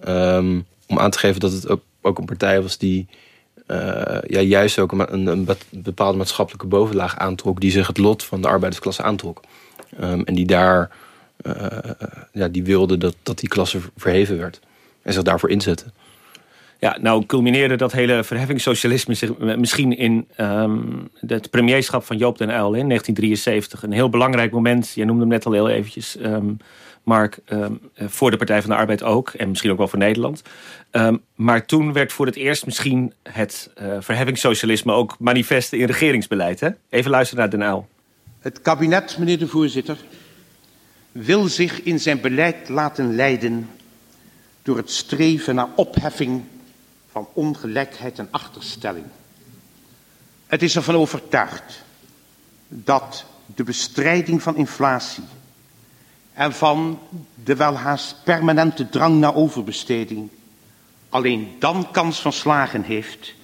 [0.09, 3.09] Um, om aan te geven dat het ook, ook een partij was die
[3.67, 8.41] uh, ja, juist ook een, een, bepaalde maatschappelijke bovenlaag aantrok, die zich het lot van
[8.41, 9.41] de arbeidersklasse aantrok.
[10.01, 10.91] Um, en die daar
[11.43, 11.67] uh,
[12.33, 14.61] ja, die wilde dat, dat die klasse verheven werd.
[15.03, 15.93] En zich daarvoor inzetten.
[16.81, 22.75] Ja, nou culmineerde dat hele verheffingssocialisme misschien in um, het premierschap van Joop den Uyl
[22.75, 23.83] in 1973.
[23.83, 26.57] Een heel belangrijk moment, jij noemde hem net al heel eventjes, um,
[27.03, 29.29] Mark, um, voor de Partij van de Arbeid ook.
[29.29, 30.43] En misschien ook wel voor Nederland.
[31.35, 36.61] maar toen werd voor het eerst misschien het uh, verheffingssocialisme ook manifest in regeringsbeleid.
[36.61, 36.69] Hè?
[36.89, 37.89] Even luisteren naar den Uyl.
[38.39, 39.97] Het kabinet, meneer de voorzitter,
[41.13, 43.69] wil zich in zijn beleid laten leiden
[44.63, 46.43] door het streven naar opheffing
[47.19, 49.05] van ongelijkheid en achterstelling.
[50.47, 51.83] Het is ervan overtuigd
[52.69, 55.25] dat de bestrijding van inflatie
[56.33, 56.99] en van
[57.45, 60.29] de welhaast permanente drang naar overbesteding
[61.09, 63.35] alleen dan kans van slagen heeft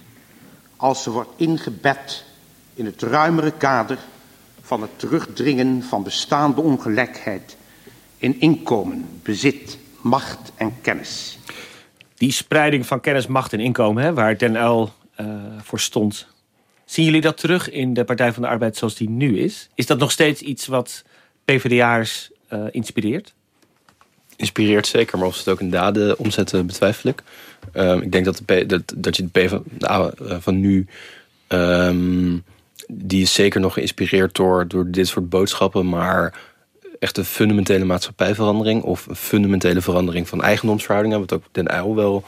[0.76, 2.24] als ze wordt ingebed
[2.74, 3.98] in het ruimere kader
[4.60, 7.56] van het terugdringen van bestaande ongelijkheid
[8.18, 11.38] in inkomen, bezit, macht en kennis.
[12.24, 15.26] Die spreiding van kennis, macht en inkomen, hè, waar Den Uyl uh,
[15.62, 16.26] voor stond.
[16.84, 19.68] Zien jullie dat terug in de Partij van de Arbeid zoals die nu is?
[19.74, 21.04] Is dat nog steeds iets wat
[21.44, 23.34] PvdA'ers uh, inspireert?
[24.37, 27.22] Inspireert zeker, maar of ze het ook in daden omzetten, betwijfel ik.
[27.74, 30.87] Um, ik denk dat, de P, dat, dat je de PvdA uh, van nu...
[31.48, 32.44] Um,
[32.88, 36.34] die is zeker nog geïnspireerd door, door dit soort boodschappen, maar
[37.05, 42.25] echt een fundamentele maatschappijverandering of een fundamentele verandering van eigendomsverhoudingen, wat ook Den Uyl wel,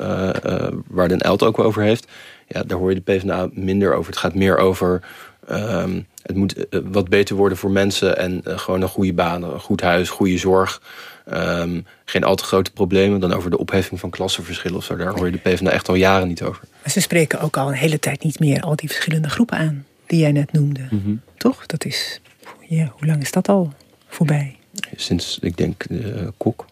[0.00, 2.06] uh, uh, waar Den Uyl het ook wel over heeft,
[2.46, 4.10] ja, daar hoor je de PvdA minder over.
[4.10, 5.02] Het gaat meer over
[5.50, 9.60] um, het moet uh, wat beter worden voor mensen en gewoon een goede baan, een
[9.60, 10.82] goed huis, goede zorg.
[11.32, 14.96] Um, geen al te grote problemen dan over de opheffing van klassenverschillen of zo.
[14.96, 16.64] Daar hoor je de PvdA echt al jaren niet over.
[16.86, 20.20] Ze spreken ook al een hele tijd niet meer al die verschillende groepen aan die
[20.20, 20.86] jij net noemde.
[20.90, 21.20] Mm -hmm.
[21.36, 21.66] Toch?
[21.66, 22.20] Dat is,
[22.68, 23.72] ja, hoe lang is dat al
[24.10, 24.56] voorbij?
[24.96, 26.66] Sinds, ik denk, uh, Kok.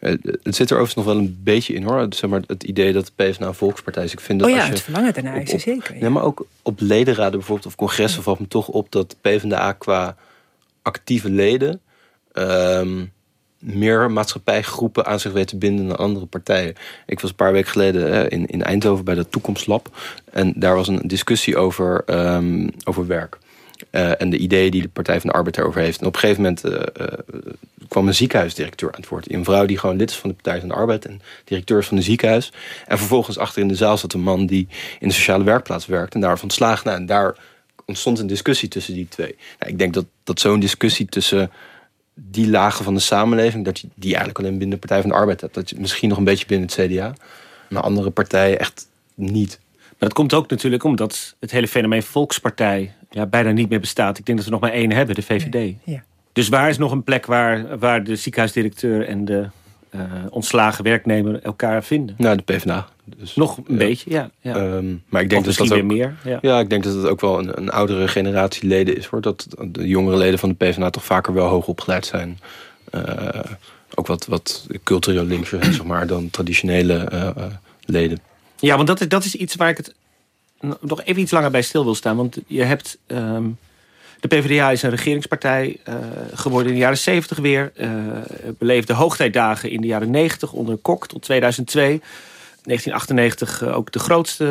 [0.00, 0.10] Uh,
[0.42, 2.06] het zit er overigens nog wel een beetje in hoor.
[2.10, 4.12] Zeg maar, het idee dat de PvdA een volkspartij is.
[4.12, 5.94] Ik vind dat oh ja, als je het verlangen daarna is er zeker.
[5.94, 6.00] Ja.
[6.00, 10.16] Nee, maar ook op ledenraden bijvoorbeeld of congressen valt me toch op dat PvdA qua
[10.82, 11.80] actieve leden...
[12.32, 13.14] Um,
[13.58, 16.74] meer maatschappijgroepen aan zich weet te binden dan andere partijen.
[17.06, 19.96] Ik was een paar weken geleden in, in Eindhoven bij de Toekomstlab.
[20.32, 23.38] En daar was een discussie over, um, over werk.
[23.90, 26.00] Uh, en de ideeën die de Partij van de Arbeid daarover heeft.
[26.00, 27.06] En op een gegeven moment uh, uh,
[27.88, 29.32] kwam een ziekenhuisdirecteur aan het woord.
[29.32, 31.86] Een vrouw die gewoon lid is van de Partij van de Arbeid en directeur is
[31.86, 32.52] van een ziekenhuis.
[32.86, 34.68] En vervolgens achter in de zaal zat een man die
[35.00, 36.86] in de sociale werkplaats werkt en daarvan ontslagen.
[36.86, 37.36] Nou, en daar
[37.84, 39.36] ontstond een discussie tussen die twee.
[39.58, 41.50] Nou, ik denk dat, dat zo'n discussie tussen
[42.14, 45.16] die lagen van de samenleving, dat je die eigenlijk alleen binnen de Partij van de
[45.16, 45.54] Arbeid hebt.
[45.54, 47.14] Dat je misschien nog een beetje binnen het CDA,
[47.68, 49.58] maar andere partijen echt niet.
[49.98, 54.18] Maar dat komt ook natuurlijk omdat het hele fenomeen volkspartij ja, bijna niet meer bestaat.
[54.18, 55.74] Ik denk dat we nog maar één hebben, de VVD.
[55.84, 56.02] Ja.
[56.32, 59.46] Dus waar is nog een plek waar, waar de ziekenhuisdirecteur en de
[59.94, 62.14] uh, ontslagen werknemer elkaar vinden?
[62.18, 62.88] Nou, de PvdA.
[63.04, 63.76] Dus, nog een ja.
[63.76, 64.30] beetje, ja.
[64.40, 64.56] ja.
[64.56, 66.14] Um, maar ik denk of dat dat ook, ook, meer.
[66.24, 66.38] Ja.
[66.42, 66.60] ja.
[66.60, 69.06] ik denk dat het ook wel een, een oudere generatie leden is.
[69.06, 69.20] Hoor.
[69.20, 72.38] Dat de jongere leden van de PvdA toch vaker wel hoog opgeleid zijn.
[72.94, 73.02] Uh,
[73.94, 77.44] ook wat, wat cultureel linkser zeg maar, dan traditionele uh,
[77.84, 78.20] leden.
[78.56, 79.94] Ja, want dat is, dat is iets waar ik het
[80.80, 82.16] nog even iets langer bij stil wil staan.
[82.16, 82.98] Want je hebt...
[83.06, 83.58] Um,
[84.20, 85.94] de PvdA is een regeringspartij uh,
[86.32, 87.72] geworden in de jaren 70 weer.
[87.76, 87.90] Uh,
[88.58, 92.00] beleefde hoogtijdagen in de jaren 90 onder Kok tot 2002.
[92.62, 94.44] 1998 uh, ook de grootste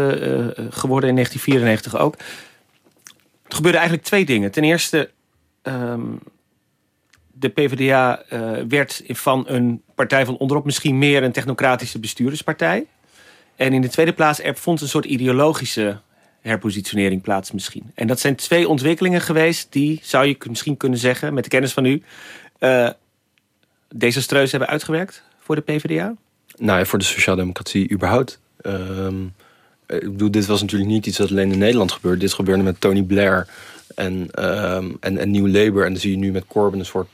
[0.69, 2.15] geworden, in 1994 ook.
[3.47, 4.51] Er gebeurde eigenlijk twee dingen.
[4.51, 5.09] Ten eerste,
[5.63, 6.19] um,
[7.31, 8.23] de PvdA
[8.67, 12.85] werd van een partij van onderop misschien meer een technocratische bestuurderspartij.
[13.55, 15.97] En in de tweede plaats, er vond een soort ideologische
[16.41, 17.91] herpositionering plaats misschien.
[17.95, 21.73] En dat zijn twee ontwikkelingen geweest die, zou je misschien kunnen zeggen, met de kennis
[21.73, 22.03] van u,
[22.59, 22.89] uh,
[23.89, 26.15] desastreus hebben uitgewerkt voor de PvdA?
[26.57, 28.39] Nou ja, voor de sociaaldemocratie überhaupt.
[28.65, 29.33] Um,
[29.87, 32.19] ik bedoel, dit was natuurlijk niet iets dat alleen in Nederland gebeurde.
[32.19, 33.47] Dit gebeurde met Tony Blair
[33.95, 35.85] en, ehm, en, en New Labour.
[35.85, 37.09] En dan zie je nu met Corbyn een soort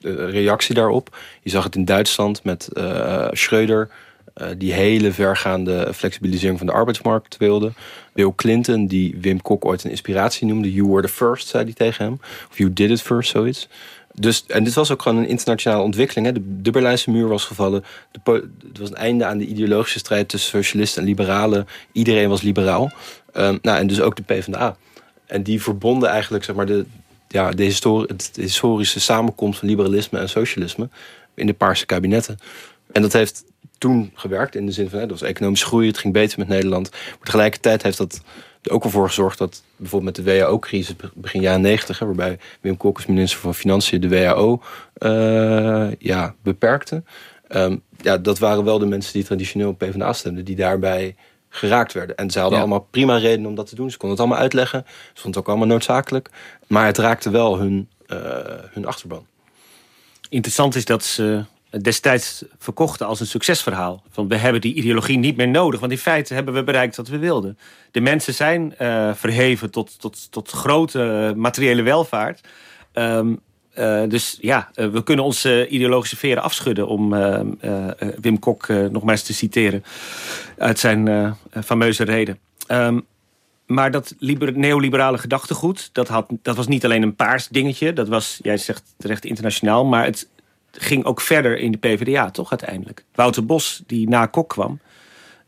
[0.00, 1.16] uh, reactie daarop.
[1.42, 3.88] Je zag het in Duitsland met uh, Schreuder...
[4.36, 7.72] Uh, die hele vergaande flexibilisering van de arbeidsmarkt wilde.
[8.12, 10.72] Bill Clinton, die Wim Kok ooit een inspiratie noemde.
[10.72, 12.20] You were the first, zei hij tegen hem.
[12.50, 13.68] Of you did it first, zoiets.
[14.14, 16.26] Dus, en dit was ook gewoon een internationale ontwikkeling.
[16.26, 16.32] Hè.
[16.62, 17.84] De, Berlijnse muur was gevallen.
[18.12, 21.66] Het was een einde aan de ideologische strijd tussen socialisten en liberalen.
[21.92, 22.92] Iedereen was liberaal.
[23.36, 24.76] Um, nou, en dus ook de PvdA.
[25.26, 26.84] En die verbonden eigenlijk zeg maar, de,
[27.28, 27.56] ja, de,
[28.32, 30.88] de historische samenkomst van liberalisme en socialisme
[31.34, 32.38] in de paarse kabinetten.
[32.92, 33.44] En dat heeft
[33.82, 36.48] toen gewerkt in de zin van hè, dat was economische groei, het ging beter met
[36.48, 36.90] Nederland.
[36.90, 38.22] Maar tegelijkertijd heeft dat
[38.62, 42.96] er ook ervoor gezorgd dat bijvoorbeeld met de WHO-crisis begin jaren 90, waarbij Wim Kok
[42.96, 44.62] als minister van Financiën de WHO
[44.98, 47.02] uh, ja, beperkte.
[47.48, 51.14] Um, ja, dat waren wel de mensen die traditioneel op PvdA stemden, die daarbij
[51.48, 52.16] geraakt werden.
[52.16, 52.64] En ze hadden ja.
[52.64, 53.90] allemaal prima redenen om dat te doen.
[53.90, 54.84] Ze konden het allemaal uitleggen.
[54.86, 56.30] Ze vonden het ook allemaal noodzakelijk.
[56.66, 58.18] Maar het raakte wel hun, uh,
[58.70, 59.26] hun achterban.
[60.28, 61.44] Interessant is dat ze
[61.80, 64.02] destijds verkochten als een succesverhaal.
[64.10, 67.08] Van we hebben die ideologie niet meer nodig, want in feite hebben we bereikt wat
[67.08, 67.58] we wilden.
[67.90, 72.40] De mensen zijn uh, verheven tot, tot, tot grote materiële welvaart.
[72.92, 73.40] Um,
[73.78, 76.86] uh, dus ja, we kunnen onze ideologische veren afschudden...
[76.86, 77.10] om
[78.20, 79.84] Wim Kok nog maar eens te citeren
[80.58, 82.38] uit zijn fameuze reden.
[82.68, 83.06] Um,
[83.66, 87.92] maar dat neoliberale gedachtegoed, dat, had, dat was niet alleen een paars dingetje.
[87.92, 89.84] Dat was, jij zegt terecht, internationaal.
[89.84, 90.28] Maar het,
[90.80, 93.04] ging ook verder in de PvdA, toch uiteindelijk?
[93.14, 94.80] Wouter Bos, die na Kok kwam,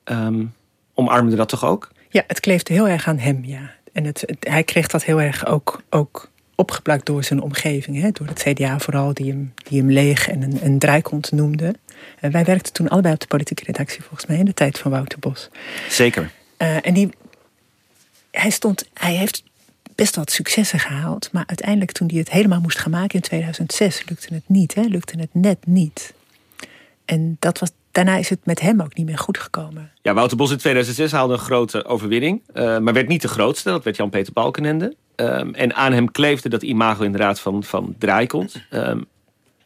[0.05, 0.55] um,
[0.95, 1.91] omarmde dat toch ook?
[2.09, 3.71] Ja, het kleefde heel erg aan hem, ja.
[3.93, 8.01] En het, het, hij kreeg dat heel erg ook, ook opgeplakt door zijn omgeving.
[8.01, 8.11] Hè?
[8.11, 11.75] Door het CDA vooral, die hem, die hem leeg en een, een draaikont noemde.
[12.21, 14.91] En wij werkten toen allebei op de politieke redactie, volgens mij, in de tijd van
[14.91, 15.49] Wouter Bos.
[15.89, 16.31] Zeker.
[16.59, 17.11] Uh, en die,
[18.31, 19.43] hij, stond, hij heeft
[19.95, 21.29] best wat successen gehaald.
[21.33, 24.75] Maar uiteindelijk toen hij het helemaal moest gaan maken in 2006 lukte het niet.
[24.75, 24.83] Hè?
[24.83, 26.15] Lukte het net niet.
[27.05, 29.91] En dat was, daarna is het met hem ook niet meer goed gekomen.
[30.03, 32.43] Ja, Wouter Bos in 2006 haalde een grote overwinning.
[32.55, 34.97] Uh, maar werd niet de grootste, dat werd Jan-Peter Balkenende.
[35.17, 38.63] Um, en aan hem kleefde dat imago inderdaad van, van draaikont.
[38.71, 39.07] Um,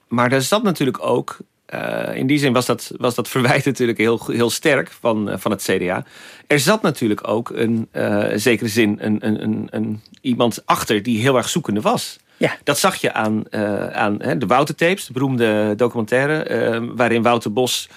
[0.08, 1.38] maar daar zat natuurlijk ook
[1.74, 5.34] uh, in die zin was dat, was dat verwijt natuurlijk heel, heel sterk van, uh,
[5.38, 6.04] van het CDA.
[6.46, 11.20] Er zat natuurlijk ook een uh, zekere zin een, een, een, een, iemand achter die
[11.20, 12.18] heel erg zoekende was.
[12.36, 12.56] Ja.
[12.64, 13.52] Dat zag je aan,
[13.92, 16.94] aan hè, de Wouter-tapes, de beroemde documentaire...
[16.94, 17.88] waarin Wouter Bos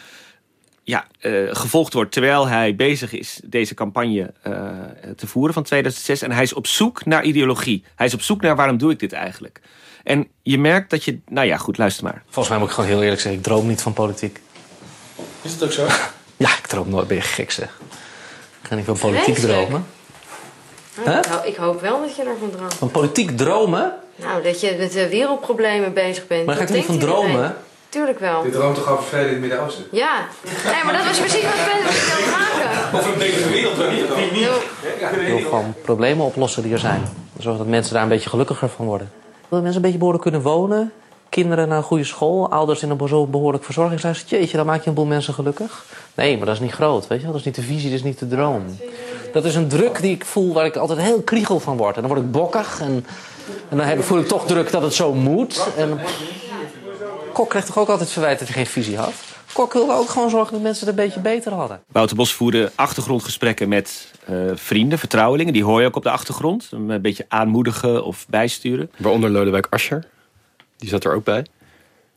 [0.84, 1.05] ja,
[1.51, 4.34] gevolgd wordt terwijl hij bezig is deze campagne
[5.15, 6.21] te voeren van 2006.
[6.21, 7.84] En hij is op zoek naar ideologie.
[7.95, 9.62] Hij is op zoek naar waarom doe ik dit eigenlijk.
[10.03, 11.19] En je merkt dat je...
[11.27, 12.23] Nou ja, goed, luister maar.
[12.23, 14.41] Volgens mij moet ik gewoon heel eerlijk zeggen, ik droom niet van politiek.
[15.41, 15.87] Is het ook zo?
[16.37, 17.07] ja, ik droom nooit.
[17.07, 17.79] Ben je gek zeg.
[18.61, 19.85] Ik ga niet van politiek dromen.
[20.95, 21.17] Nou, huh?
[21.17, 22.73] ik, hoop, ik, hoop wel dat je ervan droomt.
[22.73, 23.93] Van politiek dromen?
[24.15, 26.45] Nou, dat je met de wereldproblemen bezig bent.
[26.45, 27.55] Maar ga ik niet van dromen?
[27.89, 28.45] Tuurlijk wel.
[28.45, 29.85] Je droomt toch over vrede in het Midden-Oosten?
[29.91, 30.27] Ja.
[30.65, 32.99] Nee, maar dat was precies wat ik wilde maken.
[32.99, 33.77] Of een betere wereld,
[34.31, 34.41] niet?
[35.21, 37.03] Ik wil gewoon problemen oplossen die er zijn.
[37.37, 39.11] Zodat mensen daar een beetje gelukkiger van worden.
[39.51, 40.91] Dat mensen een beetje behoorlijk kunnen wonen.
[41.29, 42.51] Kinderen naar een goede school.
[42.51, 42.97] Ouders in een
[43.31, 44.23] behoorlijk verzorgingshuis.
[44.27, 45.85] Jeetje, dan maak je een boel mensen gelukkig.
[46.15, 47.31] Nee, maar dat is niet groot, weet je wel.
[47.31, 48.63] Dat is niet de visie, dat is niet de droom.
[49.33, 51.95] Dat is een druk die ik voel waar ik altijd heel kriegel van word.
[51.95, 52.81] En dan word ik bokkig.
[52.81, 53.05] En,
[53.69, 55.67] en dan voel ik toch druk dat het zo moet.
[55.77, 55.99] En...
[57.33, 59.13] Kok kreeg toch ook altijd verwijt dat hij geen visie had?
[59.53, 61.83] Kok wilde ook gewoon zorgen dat mensen het een beetje beter hadden.
[61.87, 65.53] Wouter Bos voerde achtergrondgesprekken met uh, vrienden, vertrouwelingen.
[65.53, 66.69] Die hoor je ook op de achtergrond.
[66.71, 68.91] Een beetje aanmoedigen of bijsturen.
[68.97, 70.07] Waaronder Lodewijk Asscher.
[70.77, 71.45] Die zat er ook bij.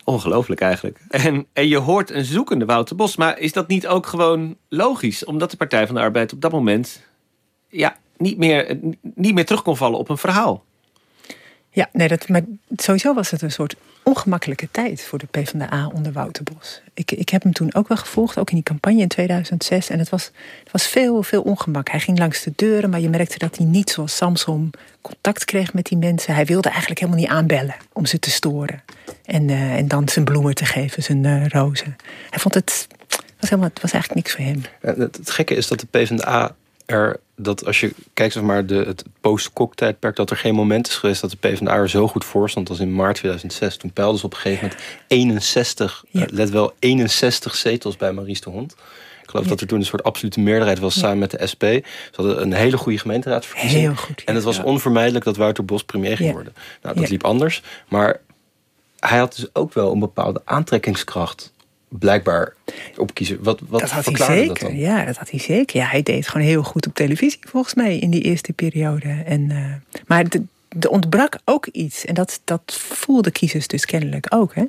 [0.04, 0.98] Ongelooflijk eigenlijk.
[1.08, 3.16] En, en je hoort een zoekende Wouter Bos.
[3.16, 5.24] Maar is dat niet ook gewoon logisch?
[5.24, 7.02] Omdat de Partij van de Arbeid op dat moment...
[7.68, 10.64] Ja, niet meer, niet meer terug kon vallen op een verhaal.
[11.70, 12.44] Ja, nee, dat, maar
[12.76, 16.82] sowieso was het een soort ongemakkelijke tijd voor de PvdA onder Wouter Bos.
[16.94, 19.88] Ik, ik heb hem toen ook wel gevolgd, ook in die campagne in 2006.
[19.88, 20.30] En het was,
[20.62, 21.88] het was veel, veel ongemak.
[21.88, 25.72] Hij ging langs de deuren, maar je merkte dat hij niet zoals Samson contact kreeg
[25.72, 26.34] met die mensen.
[26.34, 28.82] Hij wilde eigenlijk helemaal niet aanbellen om ze te storen.
[29.24, 31.96] En, uh, en dan zijn bloemen te geven, zijn uh, rozen.
[32.30, 32.86] Hij vond het,
[33.40, 34.62] was helemaal, het was eigenlijk niks voor hem.
[34.80, 36.54] Het, het gekke is dat de PvdA
[36.86, 40.16] er dat als je kijkt zeg maar de, het post-Kok-tijdperk...
[40.16, 42.68] dat er geen moment is geweest dat de PvdA er zo goed voor stond...
[42.68, 43.76] als in maart 2006.
[43.76, 46.20] Toen peilden ze op een gegeven moment 61, ja.
[46.20, 48.72] uh, let wel, 61 zetels bij Maurice de Hond.
[49.22, 49.50] Ik geloof ja.
[49.50, 51.62] dat er toen een soort absolute meerderheid was samen met de SP.
[51.62, 53.82] Ze hadden een hele goede gemeenteraadsverkiezing.
[53.82, 54.24] Heel goed.
[54.24, 56.54] En het was onvermijdelijk dat Wouter Bos premier ging worden.
[56.82, 57.62] Nou, dat liep anders.
[57.88, 58.20] Maar
[58.98, 61.52] hij had dus ook wel een bepaalde aantrekkingskracht
[61.98, 62.54] blijkbaar
[62.96, 63.42] op kiezen.
[63.42, 64.46] Wat, wat dat had hij zeker.
[64.46, 64.76] dat dan?
[64.76, 65.76] Ja, dat had hij zeker.
[65.80, 69.22] Ja, hij deed het gewoon heel goed op televisie, volgens mij, in die eerste periode.
[69.26, 70.42] En, eh, maar de-
[70.80, 72.04] er ontbrak ook iets.
[72.04, 74.54] En dat, dat voelden kiezers dus kennelijk ook.
[74.54, 74.64] Hè?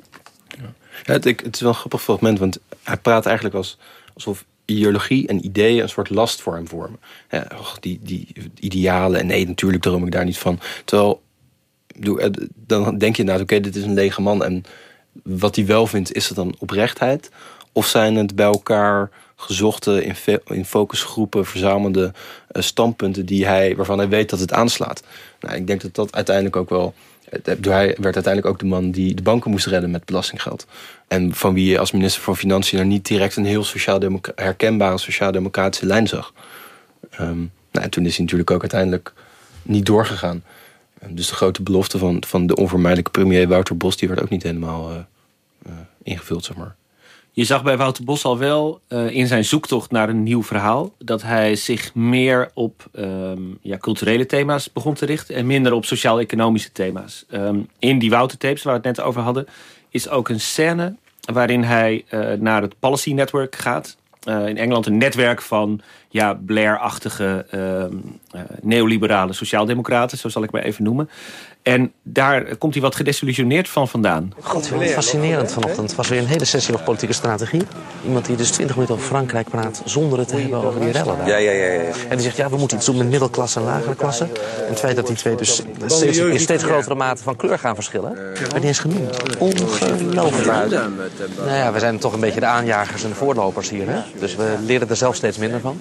[1.04, 3.78] Ja, het, ik- het is wel een grappig fragment, want hij praat eigenlijk als,
[4.14, 6.98] alsof ideologie en ideeën een soort last voor hem vormen.
[7.30, 8.28] Ja, och, die, die
[8.60, 10.60] idealen, en nee, natuurlijk droom ik daar niet van.
[10.84, 11.22] Terwijl,
[12.18, 14.44] eh, dan denk je nou, oké, dit is een lege man.
[14.44, 14.64] En
[15.22, 17.30] wat hij wel vindt, is het dan oprechtheid?
[17.72, 20.14] Of zijn het bij elkaar gezochte, in,
[20.46, 22.12] in focusgroepen verzamelde
[22.48, 25.02] eh, standpunten die hij, waarvan hij weet dat het aanslaat?
[25.40, 26.94] Nou, ik denk dat dat uiteindelijk ook wel.
[27.42, 30.66] Hij werd uiteindelijk ook de man die de banken moest redden met belastinggeld.
[31.08, 34.00] En van wie je als minister van Financiën nou niet direct een heel sociaal
[34.34, 36.32] herkenbare sociaal-democratische lijn zag.
[37.10, 37.38] Ehm,
[37.70, 39.12] nou, en toen is hij natuurlijk ook uiteindelijk
[39.62, 40.42] niet doorgegaan.
[41.06, 44.28] En Dus de grote belofte van, van de onvermijdelijke premier Wouter Bos, die werd ook
[44.28, 44.96] niet helemaal eh,
[45.62, 46.76] eh, ingevuld, zeg maar.
[47.36, 50.92] Je zag bij Wouter Bos al wel eh, in zijn zoektocht naar een nieuw verhaal
[50.98, 55.84] dat hij zich meer op ehm, ja, culturele thema's begon te richten en minder op
[55.84, 57.24] sociaal-economische thema's.
[57.28, 59.46] Ehm, in die Wouter-tapes waar we het net over hadden,
[59.88, 60.96] is ook een scène
[61.32, 63.96] waarin hij eh, naar het Policy Network gaat.
[64.26, 67.94] Eh, in Engeland een netwerk van ja, Blair-achtige ehm,
[68.30, 71.10] eh, neoliberale sociaaldemocraten, zo zal ik maar even noemen.
[71.66, 74.32] En daar komt hij wat gedesillusioneerd van vandaan.
[74.40, 75.86] God, wat fascinerend vanochtend.
[75.86, 77.62] Het was weer een hele sessie over politieke strategie.
[78.04, 81.16] Iemand die dus 20 minuten over Frankrijk praat zonder het te hebben over die rellen
[81.16, 81.28] daar.
[81.28, 81.80] Ja, ja, ja, ja.
[81.80, 84.24] En die zegt, ja, we moeten iets doen met middelklasse en lagere klasse.
[84.24, 87.74] En het feit dat die twee dus steeds, in steeds grotere mate van kleur gaan
[87.74, 88.14] verschillen.
[88.14, 89.38] werd niet eens genoemd.
[89.38, 90.70] Ongelooflijk.
[90.70, 93.88] Nou ja, we zijn toch een beetje de aanjagers en de voorlopers hier.
[93.88, 94.00] Hè?
[94.18, 95.80] Dus we leren er zelf steeds minder van.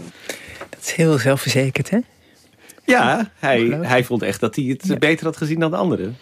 [0.70, 2.00] Dat is heel zelfverzekerd, hè?
[2.86, 6.18] Ja, hij, hij vond echt dat hij het beter had gezien dan de anderen.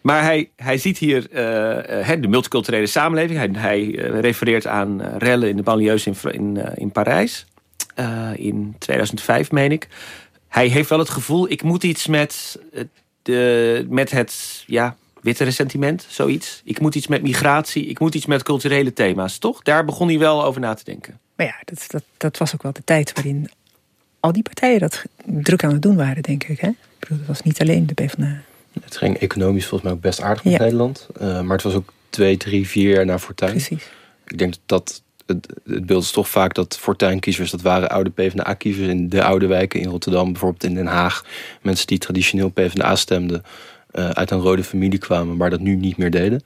[0.00, 3.38] Maar hij, hij ziet hier eh, de multiculturele samenleving.
[3.38, 7.46] Hij, hij eh, refereert aan rellen in de banlieues in, in, in Parijs.
[8.34, 9.88] In 2005, meen ik.
[10.48, 12.58] Hij heeft wel het gevoel, ik moet iets met,
[13.22, 16.62] de, met het ja, witte ressentiment, zoiets.
[16.64, 19.62] Ik moet iets met migratie, ik moet iets met culturele thema's, toch?
[19.62, 21.20] Daar begon hij wel over na te denken.
[21.36, 23.50] Maar ja, dat, dat, dat was ook wel de tijd waarin
[24.24, 26.60] al die partijen dat druk aan het doen waren, denk ik.
[26.60, 26.68] Hè?
[26.68, 28.40] Ik bedoel, het was niet alleen de PvdA.
[28.80, 30.58] Het ging economisch volgens mij ook best aardig met Ja.
[30.58, 31.08] Nederland.
[31.20, 33.50] Eh, maar het was ook twee, drie, vier jaar na Fortuyn.
[33.50, 33.90] Precies.
[34.26, 37.50] Ik denk dat het, het beeld is toch vaak dat Fortuyn-kiezers...
[37.50, 40.32] dat waren oude PvdA-kiezers in de oude wijken in Rotterdam.
[40.32, 41.24] Bijvoorbeeld in Den Haag.
[41.62, 43.42] Mensen die traditioneel PvdA stemden...
[43.90, 46.42] eh, uit een rode familie kwamen, maar dat nu niet meer deden.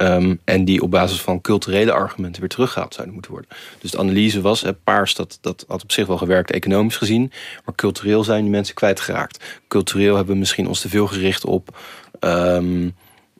[0.00, 3.50] Ehm, en die op basis van culturele argumenten weer teruggehaald zouden moeten worden.
[3.80, 7.32] Dus de analyse was, paars, dat, dat had op zich wel gewerkt economisch gezien.
[7.64, 9.44] Maar cultureel zijn die mensen kwijtgeraakt.
[9.68, 11.78] Cultureel hebben we misschien ons te veel gericht op...
[12.18, 12.88] ehm,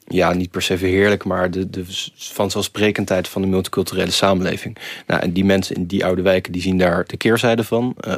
[0.06, 1.84] ja, niet per se verheerlijk, maar de, de
[2.16, 4.76] vanzelfsprekendheid van de multiculturele samenleving.
[5.06, 7.94] Nou, en die mensen in die oude wijken, die zien daar de keerzijde van.
[8.00, 8.16] Eh,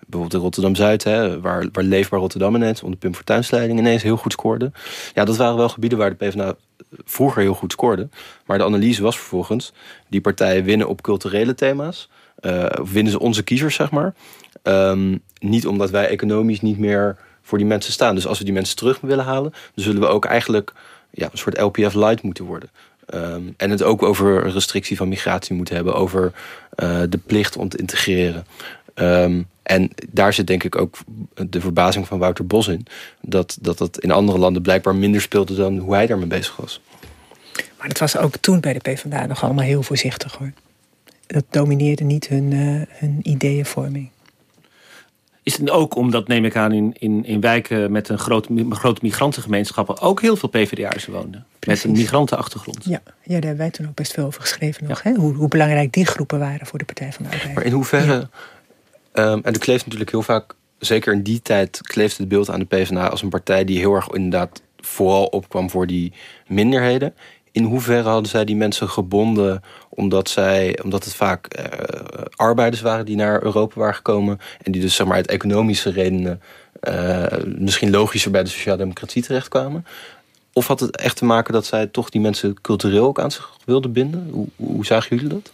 [0.00, 1.04] bijvoorbeeld in Rotterdam-Zuid,
[1.40, 3.12] waar, waar Leefbaar Rotterdam ineens onder Pim
[3.52, 4.72] ineens heel goed scoorde.
[5.14, 6.56] Ja, dat waren wel gebieden waar de PvdA
[7.04, 8.08] vroeger heel goed scoorde.
[8.46, 9.72] Maar de analyse was vervolgens,
[10.08, 12.08] die partijen winnen op culturele thema's.
[12.80, 14.14] of winnen ze onze kiezers, zeg maar.
[14.62, 18.14] Ehm, niet omdat wij economisch niet meer voor die mensen staan.
[18.14, 20.72] Dus als we die mensen terug willen halen, dan zullen we ook eigenlijk
[21.10, 22.70] ja, een soort LPF light moeten worden.
[23.06, 26.32] Ehm, en het ook over restrictie van migratie moeten hebben, over
[26.74, 28.46] eh, de plicht om te integreren.
[28.98, 30.98] Ehm, en daar zit denk ik ook
[31.48, 32.86] de verbazing van Wouter Bos in.
[33.20, 36.80] Dat, dat dat in andere landen blijkbaar minder speelde dan hoe hij daarmee bezig was.
[37.78, 40.52] Maar dat was ook toen bij de PvdA nog allemaal heel voorzichtig hoor.
[41.26, 44.10] Dat domineerde niet hun, eh, hun ideeënvorming.
[45.42, 48.66] Is het ook omdat, neem ik aan, in, in, in wijken met een grote, mi-
[48.70, 51.46] grote migrantengemeenschappen ook heel veel PvdA'ers woonden.
[51.66, 52.84] Met een migrantenachtergrond.
[52.84, 55.02] Ja, ja, daar hebben wij toen ook best veel over geschreven nog.
[55.02, 55.12] Hè?
[55.14, 57.54] Hoe, hoe belangrijk die groepen waren voor de Partij van de Arbeid.
[57.54, 58.28] Maar in hoeverre...
[59.18, 60.56] ehm, en er kleeft natuurlijk heel vaak...
[60.78, 63.64] Zeker in die tijd kleeft het beeld aan de PvdA als een partij...
[63.64, 66.12] die heel erg inderdaad vooral opkwam voor die
[66.46, 67.14] minderheden.
[67.52, 69.62] In hoeverre hadden zij die mensen gebonden...
[69.88, 74.38] omdat, zij, omdat het vaak eh, arbeiders waren die naar Europa waren gekomen...
[74.62, 76.40] en die dus zeg maar uit economische redenen...
[76.80, 79.84] eh, misschien logischer bij de sociaaldemocratie terechtkwamen...
[80.52, 83.50] Of had het echt te maken dat zij toch die mensen cultureel ook aan zich
[83.64, 84.28] wilden binden?
[84.30, 85.52] Hoe, hoe zagen jullie dat?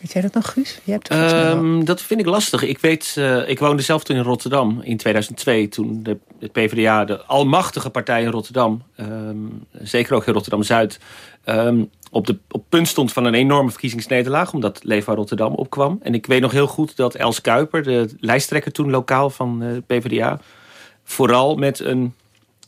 [0.00, 0.80] Weet jij dat nog, Guus?
[0.84, 2.62] Hebt Ehm, dat vind ik lastig.
[2.62, 7.04] Ik weet, eh, ik woonde zelf toen in Rotterdam in 2002, toen de, de PvdA,
[7.04, 9.36] de almachtige partij in Rotterdam, ehm,
[9.72, 10.98] zeker ook in Rotterdam Zuid,
[11.44, 15.98] ehm, op de op punt stond van een enorme verkiezingsnederlaag, omdat Leefbaar Rotterdam opkwam.
[16.02, 19.82] En ik weet nog heel goed dat Els Kuiper, de lijsttrekker toen lokaal van de
[19.86, 20.40] PvdA,
[21.04, 22.14] vooral met een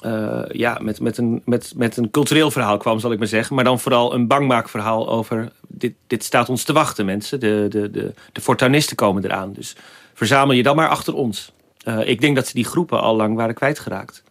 [0.01, 3.55] eh, ja, met, met, een, met, met een cultureel verhaal kwam, zal ik maar zeggen.
[3.55, 7.41] Maar dan vooral een bangmaakverhaal over dit, dit staat ons te wachten, mensen.
[7.41, 9.53] De, de, de, de fortuinisten komen eraan.
[9.53, 9.77] Dus
[10.15, 11.53] verzamel je dan maar achter ons.
[11.85, 14.23] Uh, ik denk dat ze die groepen al lang waren kwijtgeraakt.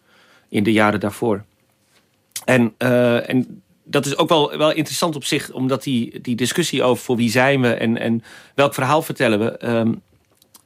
[0.48, 1.44] In de jaren daarvoor.
[2.44, 6.82] En, uh, en dat is ook wel, wel interessant op zich, omdat die, die discussie
[6.82, 8.22] over voor wie zijn we en, en
[8.54, 9.68] welk verhaal vertellen we.
[9.68, 10.02] Um,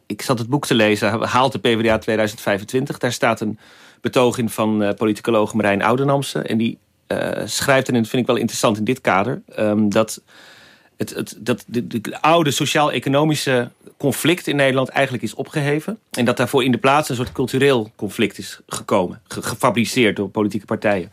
[0.06, 2.98] ik zat het boek te lezen, Haalt de PvdA 2025.
[2.98, 3.58] Daar staat een
[4.04, 6.38] betoog in van uh, politicoloog Marijn Oudenamse.
[6.38, 6.78] En die
[7.08, 10.20] uh, schrijft, en dat vind ik wel interessant in dit kader, um, dat
[10.96, 15.98] het, het, dat de oude sociaal-economische conflict in Nederland eigenlijk is opgeheven.
[16.10, 19.20] En dat daarvoor in de plaats een soort cultureel conflict is gekomen.
[19.28, 21.12] Gefabriceerd door politieke partijen.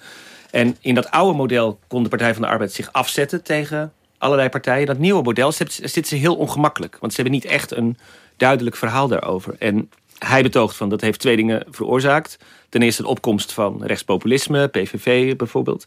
[0.50, 4.50] En in dat oude model kon de Partij van de Arbeid zich afzetten tegen allerlei
[4.50, 4.86] partijen.
[4.86, 6.98] Dat nieuwe model zit ze heel ongemakkelijk.
[7.00, 7.98] Want ze hebben niet echt een
[8.38, 9.56] duidelijk verhaal daarover.
[9.60, 9.90] En
[10.26, 12.38] hij betoogt van dat heeft twee dingen veroorzaakt.
[12.70, 15.86] Ten eerste de opkomst van rechtspopulisme, PVV bijvoorbeeld.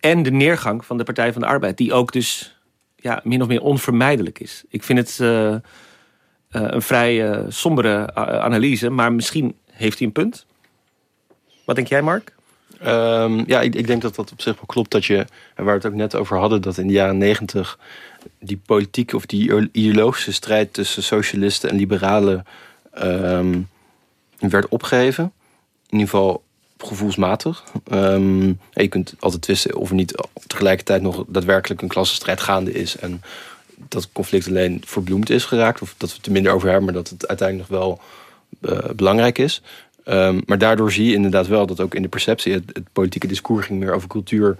[0.00, 1.76] En de neergang van de Partij van de Arbeid.
[1.76, 2.58] Die ook dus
[2.96, 4.64] ja, min of meer onvermijdelijk is.
[4.68, 5.58] Ik vind het uh, uh,
[6.50, 8.90] een vrij uh, sombere analyse.
[8.90, 10.46] Maar misschien heeft hij een punt.
[11.64, 12.34] Wat denk jij, Mark?
[12.84, 14.90] Um, ja, ik, ik, denk dat dat op zich wel klopt.
[14.90, 17.78] Dat je, waar we het ook net over hadden, dat in de jaren negentig
[18.38, 22.44] die politieke of die ideologische strijd tussen socialisten en liberalen
[23.02, 23.68] um,
[24.38, 25.24] werd opgeheven.
[25.88, 26.42] In ieder geval
[26.78, 27.64] gevoelsmatig.
[27.92, 32.96] Um, je kunt altijd twisten of er niet tegelijkertijd nog daadwerkelijk een klassenstrijd gaande is.
[32.96, 33.22] En
[33.88, 35.82] dat conflict alleen verbloemd is geraakt.
[35.82, 38.00] Of dat we het er minder over hebben, maar dat het uiteindelijk nog wel
[38.60, 39.62] uh, belangrijk is.
[40.04, 43.66] Um, maar daardoor zie je inderdaad wel dat ook in de perceptie het, politieke discours
[43.66, 44.56] ging meer over cultuur.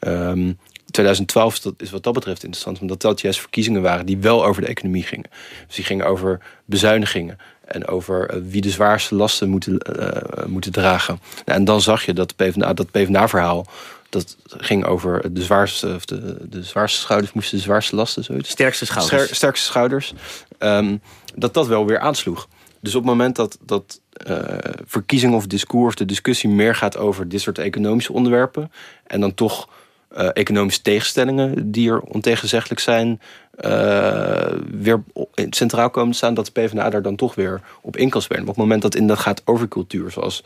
[0.00, 0.58] Um,
[0.90, 4.62] 2012 dat is wat dat betreft interessant, omdat dat juist verkiezingen waren die wel over
[4.62, 5.30] de economie gingen.
[5.66, 10.72] Dus die gingen over bezuinigingen en over uh, wie de zwaarste lasten moeten, uh, moeten
[10.72, 11.20] dragen.
[11.44, 13.66] Nou, en dan zag je dat PvdA, dat PvdA-verhaal
[14.10, 18.24] dat ging over de zwaarste, of de, de zwaarste schouders moesten de zwaarste lasten.
[18.24, 18.50] Zoiets.
[18.50, 19.22] Sterkste schouders.
[19.22, 20.14] Ster, sterkste schouders.
[20.58, 21.00] Um,
[21.34, 22.48] dat dat wel weer aansloeg.
[22.80, 24.38] Dus op het moment dat, dat uh,
[24.84, 28.72] verkiezing of discours of de discussie meer gaat over dit soort economische onderwerpen.
[29.06, 29.68] En dan toch
[30.12, 33.20] uh, economische tegenstellingen die er ontegenzeggelijk zijn,
[33.60, 35.02] uh, weer
[35.50, 38.46] centraal komen te staan, dat de PvdA daar dan toch weer op in kan op
[38.46, 40.44] het moment dat het inderdaad gaat over cultuur, zoals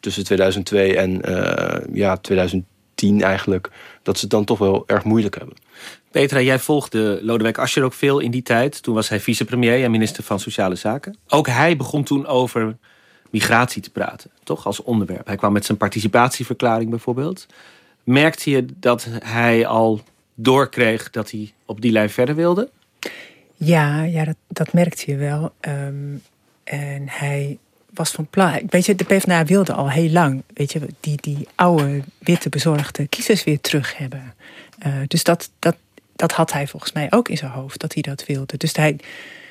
[0.00, 1.20] tussen 2002 en
[1.92, 3.70] ja, 2010 eigenlijk,
[4.02, 5.56] dat ze het dan toch wel erg moeilijk hebben.
[6.10, 8.82] Petra, jij volgde Lodewijk Asscher ook veel in die tijd.
[8.82, 11.16] Toen was hij vicepremier en minister van Sociale Zaken.
[11.28, 12.76] Ook hij begon toen over
[13.30, 14.66] migratie te praten, toch?
[14.66, 15.26] Als onderwerp.
[15.26, 17.46] Hij kwam met zijn participatieverklaring bijvoorbeeld.
[18.04, 20.00] Merkte je dat hij al
[20.34, 22.70] doorkreeg dat hij op die lijn verder wilde?
[23.56, 25.52] Ja, ja dat, dat merkte je wel.
[25.60, 26.22] Um,
[26.64, 27.58] en hij
[27.94, 28.60] was van plan.
[28.68, 33.06] Weet je, de PvdA wilde al heel lang, weet je, die, die oude witte bezorgde
[33.06, 34.34] kiezers weer terug hebben.
[34.86, 35.76] Uh, dus dat, dat,
[36.16, 38.56] dat had hij volgens mij ook in zijn hoofd, dat hij dat wilde.
[38.56, 38.96] Dus hij,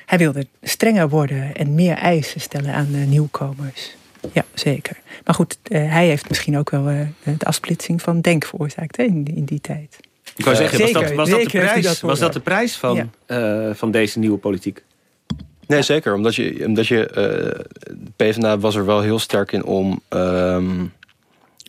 [0.06, 3.94] hij wilde strenger worden en meer eisen stellen aan de nieuwkomers.
[4.32, 5.00] Ja, zeker.
[5.24, 9.02] Maar goed, uh, hij heeft misschien ook wel uh, de afsplitsing van denk veroorzaakt hè,
[9.02, 9.96] in, die, in die tijd.
[10.36, 13.10] Ik wou zeggen, was, dat, was, dat, de prijs, dat was dat de prijs van,
[13.26, 13.68] ja.
[13.68, 14.82] uh, van deze nieuwe politiek?
[15.66, 16.14] Nee, zeker.
[16.14, 17.66] Omdat je, omdat je
[18.16, 20.92] PvdA was er wel heel sterk in om um,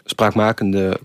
[0.06, 1.00] spraakmakende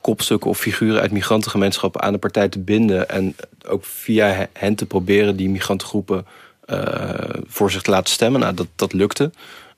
[0.00, 3.08] kopstukken of figuren uit migrantengemeenschappen aan de partij te binden.
[3.08, 6.26] En ook via hen te proberen die migrantengroepen
[6.66, 6.78] uh,
[7.46, 8.40] voor zich te laten stemmen.
[8.40, 9.30] Nou, dat, dat lukte.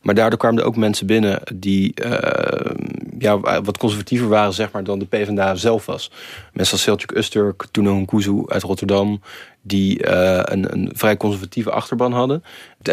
[0.05, 2.75] Maar daardoor kwamen er ook mensen binnen die uh,
[3.19, 6.11] ja, wat conservatiever waren zeg maar, dan de PvdA zelf was.
[6.53, 9.21] Mensen als Selçuk Usturk, Tuna Nkuzu uit Rotterdam...
[9.63, 12.45] die uh, een, een, vrij conservatieve achterban hadden.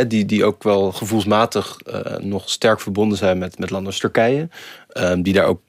[0.08, 1.78] Die, die ook wel gevoelsmatig
[2.20, 4.50] nog sterk verbonden zijn met, met landen als Turkije.
[5.18, 5.62] die daar ook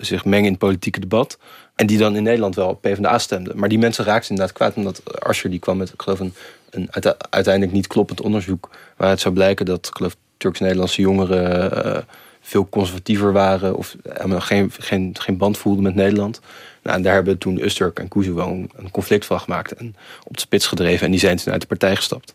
[0.00, 1.38] zich mengen in het politieke debat.
[1.74, 3.58] En die dan in Nederland wel op PvdA stemden.
[3.58, 4.76] Maar die mensen raakten inderdaad kwaad...
[4.76, 6.34] omdat Asscher die kwam met, ik geloof, een,
[6.70, 6.88] een
[7.30, 8.70] uiteindelijk niet kloppend onderzoek...
[8.96, 12.02] waaruit zou blijken dat, ik geloof Turks-Nederlandse jongeren uh,
[12.40, 16.40] veel conservatiever waren of helemaal geen, geen, geen band voelden met Nederland.
[16.82, 20.34] Nou, en daar hebben toen Usturk en Kuzu wel een, conflict van gemaakt en op
[20.34, 21.04] de spits gedreven.
[21.04, 22.34] En die zijn toen uit de partij gestapt.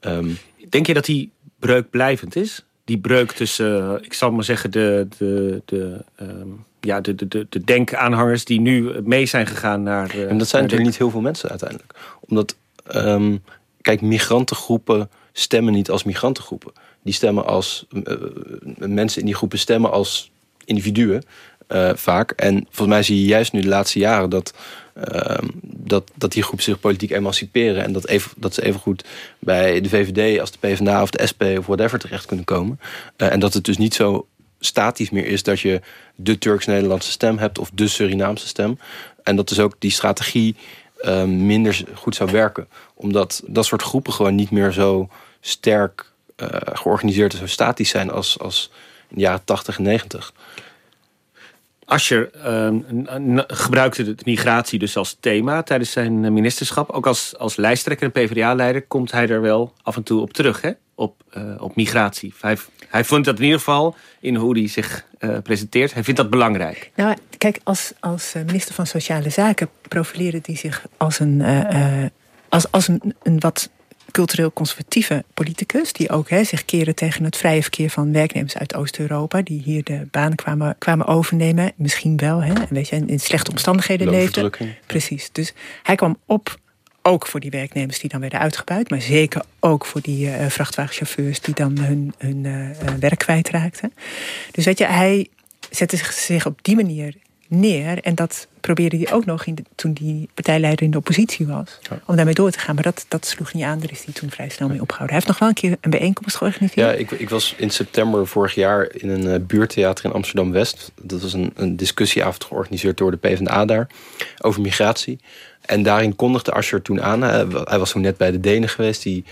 [0.00, 0.38] Um,
[0.68, 2.64] Denk je dat die breuk blijvend is?
[2.84, 7.28] Die breuk tussen, uh, ik zal maar zeggen, de, de, de, um, ja, de, de,
[7.28, 10.16] de, de denkaanhangers die nu mee zijn gegaan naar.
[10.16, 11.94] Uh, en dat zijn natuurlijk niet heel veel mensen uiteindelijk.
[12.20, 12.56] Omdat,
[12.94, 13.42] um,
[13.80, 16.72] kijk, migrantengroepen stemmen niet als migrantengroepen
[17.02, 18.14] die stemmen als uh,
[18.76, 20.30] mensen in die groepen stemmen als
[20.64, 21.22] individuen
[21.68, 22.30] uh, vaak.
[22.30, 24.54] En volgens mij zie je juist nu de laatste jaren dat,
[25.12, 27.84] uh, dat, dat die groepen zich politiek emanciperen.
[27.84, 29.04] En dat, even, dat ze even goed
[29.38, 32.80] bij de VVD als de PvdA of de SP of whatever terecht kunnen komen.
[33.16, 34.26] en dat het dus niet zo
[34.60, 35.80] statisch meer is dat je
[36.14, 38.78] de Turks-Nederlandse stem hebt of de Surinaamse stem.
[39.22, 40.56] En dat is ook die strategie
[40.96, 42.68] eh, minder goed zou werken.
[42.94, 45.08] Omdat dat soort groepen gewoon niet meer zo
[45.40, 46.09] sterk
[46.72, 48.70] georganiseerd en zo statisch zijn als, als
[49.08, 50.32] in de jaren 80 en 90.
[51.84, 56.90] Asscher uh, gebruikte de migratie dus als thema tijdens zijn ministerschap.
[56.90, 60.60] Ook als, als lijsttrekker en PvdA-leider komt hij er wel af en toe op terug,
[60.60, 60.70] hè?
[60.94, 62.34] Op, uh, op migratie.
[62.40, 62.56] Hij,
[62.88, 66.30] hij vond dat in ieder geval, in hoe hij zich uh, presenteert, hij vindt dat
[66.30, 66.90] belangrijk.
[66.94, 71.42] Nou, kijk, als, als minister van Sociale Zaken profileerde hij zich als een,
[72.48, 73.70] als, als een, een wat
[74.10, 78.74] cultureel conservatieve politicus, die ook hè, zich keren tegen het vrije verkeer van werknemers uit
[78.74, 81.72] Oost-Europa, die hier de baan kwamen, kwamen overnemen.
[81.76, 84.52] Misschien wel, hè, weet je, in slechte omstandigheden leefden.
[84.86, 85.28] Precies.
[85.32, 85.52] Dus
[85.82, 86.58] hij kwam op
[87.02, 91.40] ook voor die werknemers die dan werden uitgebuit, maar zeker ook voor die uh, vrachtwagenchauffeurs
[91.40, 92.68] die dan hun, hun uh,
[93.00, 93.92] werk kwijtraakten.
[94.50, 95.28] Dus weet je, hij
[95.70, 97.14] zette zich op die manier
[97.50, 97.98] neer.
[97.98, 101.78] En dat probeerde hij ook nog in toen die partijleider in de oppositie was.
[102.04, 102.74] Om daarmee door te gaan.
[102.74, 103.78] Maar dat, dat sloeg niet aan.
[103.78, 105.16] Daar is hij toen vrij snel mee opgehouden.
[105.16, 106.88] Hij heeft nog wel een keer een bijeenkomst georganiseerd.
[106.88, 110.92] Ja, ik, ik was in september vorig jaar in een uh, buurtheater in Amsterdam-West.
[111.02, 113.86] Dat was een, een discussieavond georganiseerd door de PvdA daar.
[114.38, 115.18] Over migratie.
[115.60, 117.22] En daarin kondigde Asscher toen aan.
[117.22, 119.02] Hij was toen net bij de Denen geweest.
[119.02, 119.24] Die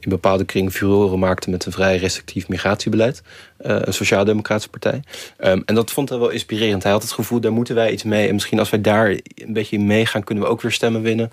[0.00, 3.22] in bepaalde kringen furoren maakte met een vrij restrictief migratiebeleid.
[3.60, 5.02] Uh, een sociaal-democratische partij.
[5.40, 6.82] Um, en dat vond hij wel inspirerend.
[6.82, 8.28] Hij had het gevoel, daar moeten wij iets mee.
[8.28, 11.30] En misschien als wij daar een beetje in meegaan, kunnen we ook weer stemmen winnen.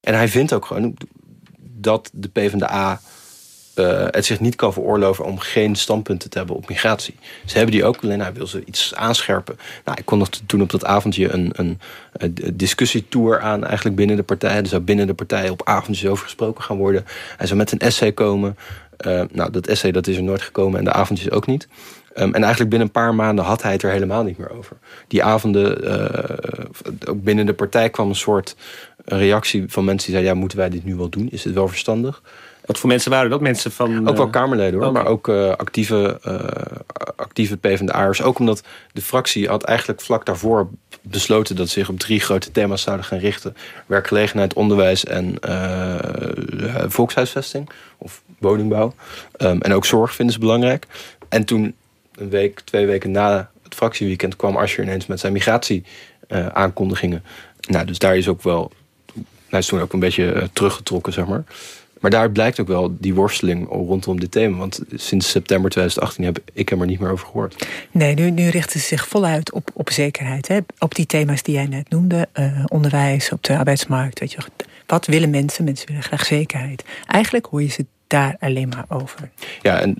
[0.00, 0.96] En hij vindt ook gewoon
[1.58, 3.00] dat de PvdA
[3.78, 7.14] uh, het zich niet kan veroorloven om geen standpunten te hebben op migratie.
[7.46, 9.58] Ze hebben die ook, alleen hij wil ze iets aanscherpen.
[9.84, 11.80] Nou, ik kondigde toen op dat avondje een, een,
[12.54, 14.56] discussietour aan, eigenlijk binnen de partij.
[14.56, 17.04] Er zou binnen de partij op avondjes over gesproken gaan worden.
[17.36, 18.56] Hij zou met een essay komen.
[19.06, 21.68] Uh, nou, dat essay dat is er nooit gekomen en de avondjes ook niet.
[22.18, 24.76] Um, en eigenlijk binnen een paar maanden had hij het er helemaal niet meer over.
[25.08, 28.56] Die avonden, uh, ook binnen de partij kwam een soort
[29.04, 30.34] reactie van mensen die zeiden...
[30.34, 31.28] ja, moeten wij dit nu wel doen?
[31.30, 32.22] Is het wel verstandig?
[32.68, 33.40] Wat voor mensen waren dat?
[33.40, 34.08] Mensen van...
[34.08, 35.02] Ook wel Kamerleden hoor, okay.
[35.02, 38.22] maar ook uh, actieve, uh, actieve PvdA'ers.
[38.22, 38.62] Ook omdat
[38.92, 40.68] de fractie had eigenlijk vlak daarvoor
[41.02, 41.56] besloten...
[41.56, 43.56] dat ze zich op drie grote thema's zouden gaan richten.
[43.86, 45.98] Werkgelegenheid, onderwijs en uh,
[46.86, 47.70] volkshuisvesting.
[47.98, 48.94] Of woningbouw.
[49.38, 50.86] Um, en ook zorg vinden ze belangrijk.
[51.28, 51.74] En toen,
[52.14, 54.36] een week, twee weken na het fractieweekend...
[54.36, 55.84] kwam Asscher ineens met zijn migratie
[56.52, 57.24] aankondigingen.
[57.68, 58.72] Nou, dus daar is ook wel...
[59.48, 61.44] Hij is toen ook een beetje teruggetrokken, zeg maar.
[62.00, 64.56] Maar daar blijkt ook wel die worsteling rondom dit thema.
[64.56, 67.66] Want sinds september 2018 heb ik hem er niet meer over gehoord.
[67.90, 70.48] Nee, nu, nu richten ze zich voluit op, op zekerheid.
[70.48, 70.58] Hè?
[70.78, 72.28] Op die thema's die jij net noemde.
[72.34, 74.20] Uh, onderwijs, op de arbeidsmarkt.
[74.20, 74.38] Weet je,
[74.86, 75.64] wat willen mensen?
[75.64, 76.84] Mensen willen graag zekerheid.
[77.06, 79.30] Eigenlijk hoor je ze daar alleen maar over.
[79.62, 79.98] Ja, en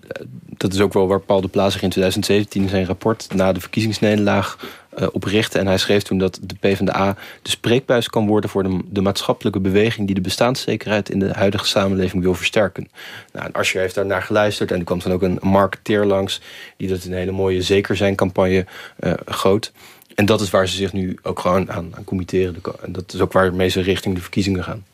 [0.56, 3.28] dat is ook wel waar Paul de zich in 2017 in zijn rapport...
[3.34, 4.58] na de verkiezingsnederlaag
[5.00, 5.58] uh, op richtte.
[5.58, 8.50] En hij schreef toen dat de PvdA de spreekbuis kan worden...
[8.50, 10.06] voor de, de maatschappelijke beweging...
[10.06, 12.88] die de bestaanszekerheid in de huidige samenleving wil versterken.
[13.32, 14.70] Nou, en Asscher heeft daar naar geluisterd.
[14.70, 16.40] En er kwam dan ook een marketeer langs...
[16.76, 18.66] die dat een hele mooie zeker zijn campagne
[19.00, 19.72] uh, goot.
[20.14, 22.56] En dat is waar ze zich nu ook gewoon aan, aan committeren.
[22.82, 24.84] En dat is ook waarmee ze richting de verkiezingen gaan.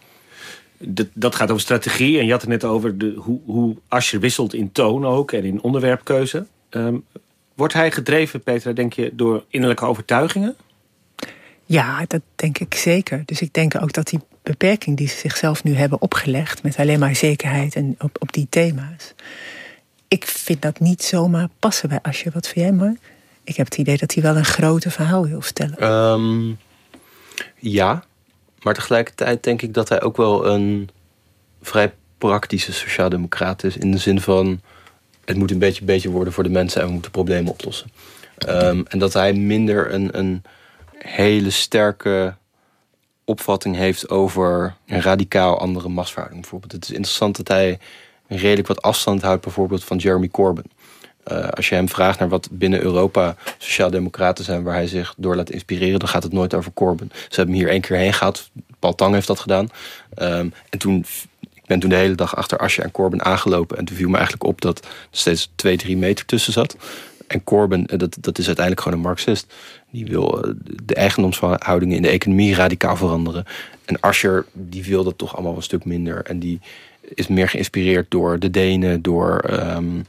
[0.78, 2.18] Dat, dat gaat over strategie.
[2.18, 5.44] En je had het net over de, hoe, hoe Asscher wisselt in toon ook en
[5.44, 6.46] in onderwerpkeuze.
[6.70, 7.04] Um,
[7.54, 10.56] wordt hij gedreven, Petra, denk je, door innerlijke overtuigingen?
[11.64, 13.22] Ja, dat denk ik zeker.
[13.26, 16.62] Dus ik denk ook dat die beperking die ze zichzelf nu hebben opgelegd...
[16.62, 19.14] met alleen maar zekerheid en op, op die thema's...
[20.08, 22.32] ik vind dat niet zomaar passen bij Asscher.
[22.32, 22.98] Wat vind jij, Mark?
[23.44, 25.84] Ik heb het idee dat hij wel een grote verhaal wil stellen.
[25.84, 26.58] Um,
[27.58, 28.04] ja,
[28.62, 30.90] maar tegelijkertijd denk ik dat hij ook wel een
[31.62, 33.76] vrij praktische sociaaldemocraat is.
[33.76, 34.60] In de zin van,
[35.24, 37.90] het moet een beetje beter worden voor de mensen en we moeten problemen oplossen.
[38.48, 40.42] Um, en dat hij minder een, een
[40.98, 42.34] hele sterke
[43.24, 46.40] opvatting heeft over een radicaal andere machtsverhouding.
[46.42, 46.72] Bijvoorbeeld.
[46.72, 47.78] Het is interessant dat hij
[48.26, 50.70] redelijk wat afstand houdt bijvoorbeeld van Jeremy Corbyn.
[51.32, 54.62] Uh, als je hem vraagt naar wat binnen Europa sociaaldemocraten zijn...
[54.62, 57.10] waar hij zich door laat inspireren, dan gaat het nooit over Corbyn.
[57.28, 58.50] Ze hebben hier één keer heen gehad.
[58.78, 59.68] Paul Tang heeft dat gedaan.
[60.18, 61.04] Um, en toen,
[61.64, 63.78] ik ben toen de hele dag achter Asje en Corbyn aangelopen...
[63.78, 66.76] en toen viel me eigenlijk op dat er steeds twee, drie meter tussen zat.
[67.26, 69.54] En Corbyn, dat, dat is uiteindelijk gewoon een marxist.
[69.90, 73.44] Die wil de eigendomsverhoudingen in de economie radicaal veranderen.
[73.84, 76.24] En Asscher, die wil dat toch allemaal een stuk minder.
[76.24, 76.60] En die
[77.14, 79.44] is meer geïnspireerd door de Denen, door...
[79.50, 80.04] Um,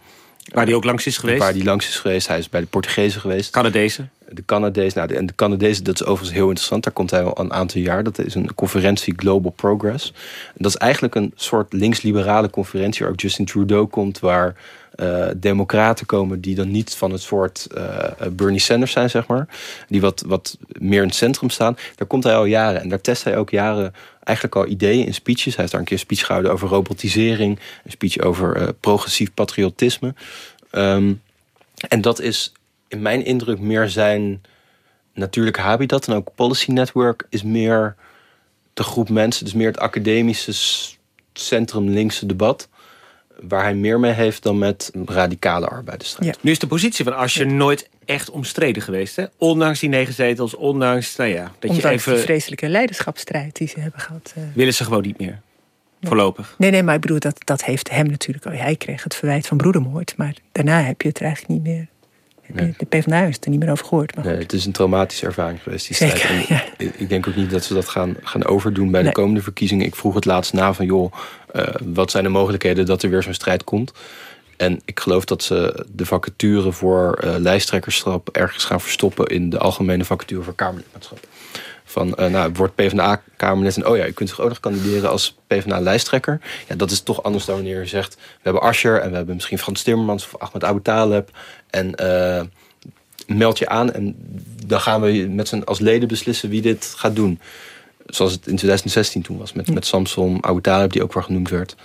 [0.54, 1.40] Waar die ook langs is geweest?
[1.40, 2.28] Waar die langs is geweest.
[2.28, 3.52] Hij is bij de Portugezen geweest.
[3.52, 4.12] Canadezen?
[4.30, 4.98] De Canadezen.
[4.98, 6.84] Nou, de, en de Canadezen, dat is overigens heel interessant.
[6.84, 8.04] Daar komt hij al een aantal jaar.
[8.04, 10.14] Dat is een conferentie Global Progress.
[10.48, 13.02] En dat is eigenlijk een soort links-liberale conferentie...
[13.02, 14.56] waar ook Justin Trudeau komt, waar
[14.96, 19.48] eh, democraten komen die dan niet van het soort eh, Bernie Sanders zijn, zeg maar.
[19.88, 21.78] Die wat, wat meer in het centrum staan.
[21.96, 23.94] Daar komt hij al jaren en daar test hij ook jaren
[24.24, 25.46] eigenlijk al ideeën in speeches.
[25.46, 30.14] Hij heeft daar een keer speech gehouden over robotisering, een speech over eh, progressief patriotisme.
[30.72, 31.14] Ehm,
[31.88, 32.52] en dat is
[32.88, 34.42] in mijn indruk meer zijn
[35.14, 36.08] natuurlijke habitat.
[36.08, 37.96] En ook Policy Network is meer
[38.74, 40.54] de groep mensen, dus meer het academische
[41.34, 42.68] centrum-linkse debat.
[43.42, 46.38] Waar hij meer mee heeft dan met radicale arbeidersstrijd.
[46.42, 49.16] Nu is de positie van Asscher nooit echt omstreden geweest.
[49.16, 49.26] Hè?
[49.38, 52.14] Ondanks die negen zetels, ondanks, nou ja, dat Ondanks je even...
[52.14, 54.34] die vreselijke leiderschapsstrijd die ze hebben gehad.
[54.36, 54.44] eh.
[54.54, 55.40] Willen ze gewoon niet meer.
[56.02, 56.56] Voorlopig.
[56.58, 58.52] Nee, nee, maar ik bedoel, dat, dat heeft hem natuurlijk al.
[58.52, 61.88] Hij kreeg het verwijt van broedermoord, maar daarna heb je het er eigenlijk niet meer.
[62.56, 64.16] Je- De PvdA is er niet meer over gehoord.
[64.16, 66.94] Maar Nee, het is een traumatische ervaring geweest, die Zeker, strijd.
[66.98, 69.10] Ik- denk ook niet dat ze dat gaan, gaan overdoen bij Nee.
[69.14, 69.86] de komende verkiezingen.
[69.86, 71.14] Ik vroeg het laatst na van, joh,
[71.54, 73.92] eh, wat zijn de mogelijkheden dat er weer zo'n strijd komt?
[74.58, 79.58] En ik geloof dat ze de vacature voor eh lijsttrekkerschap ergens gaan verstoppen in de
[79.58, 81.20] algemene vacature voor Kamerlidmaatschap.
[81.88, 85.36] Van, eh nou, wordt PvdA-Kamerlid en oh ja, je kunt zich ook nog kandideren als
[85.48, 86.40] PvdA-lijsttrekker.
[86.68, 89.36] Ja, dat is toch anders dan wanneer je zegt, we hebben Asscher en we hebben
[89.36, 91.30] misschien Frans Timmermans of Ahmed Abu Taleb.
[91.76, 92.44] En eh,
[93.28, 94.16] meld je aan en
[94.66, 97.40] dan gaan we met z'n als leden beslissen wie dit gaat doen.
[98.06, 101.50] Zoals het in 2016 toen was met, met Samson Abu Talib, die ook wel genoemd
[101.50, 101.76] werd.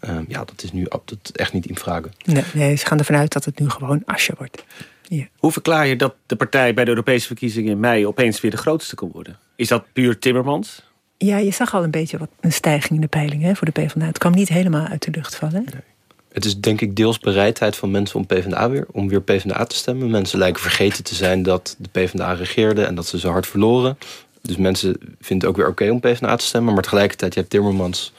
[0.00, 2.12] Ehm, ja, dat is nu dat is echt niet in vragen.
[2.24, 4.64] nee, nee, ze gaan ervan uit dat het nu gewoon Asje wordt.
[5.38, 8.56] Hoe verklaar je dat de partij bij de Europese verkiezingen in mei opeens weer de
[8.56, 9.38] grootste kon worden?
[9.56, 10.82] Is dat puur Timmermans?
[11.16, 13.80] Ja, je zag al een beetje wat een stijging in de peiling hè, voor de
[13.80, 14.06] PvdA.
[14.06, 15.66] Het kwam niet helemaal uit de lucht vallen.
[16.38, 19.76] Het is denk ik deels bereidheid van mensen om PvdA weer, om weer PvdA te
[19.76, 20.10] stemmen.
[20.10, 23.98] Mensen lijken vergeten te zijn dat de PvdA regeerde en dat ze zo hard verloren.
[24.42, 26.74] Dus mensen vinden het ook weer oké om PvdA te stemmen.
[26.74, 28.12] Maar tegelijkertijd, je hebt Timmermans,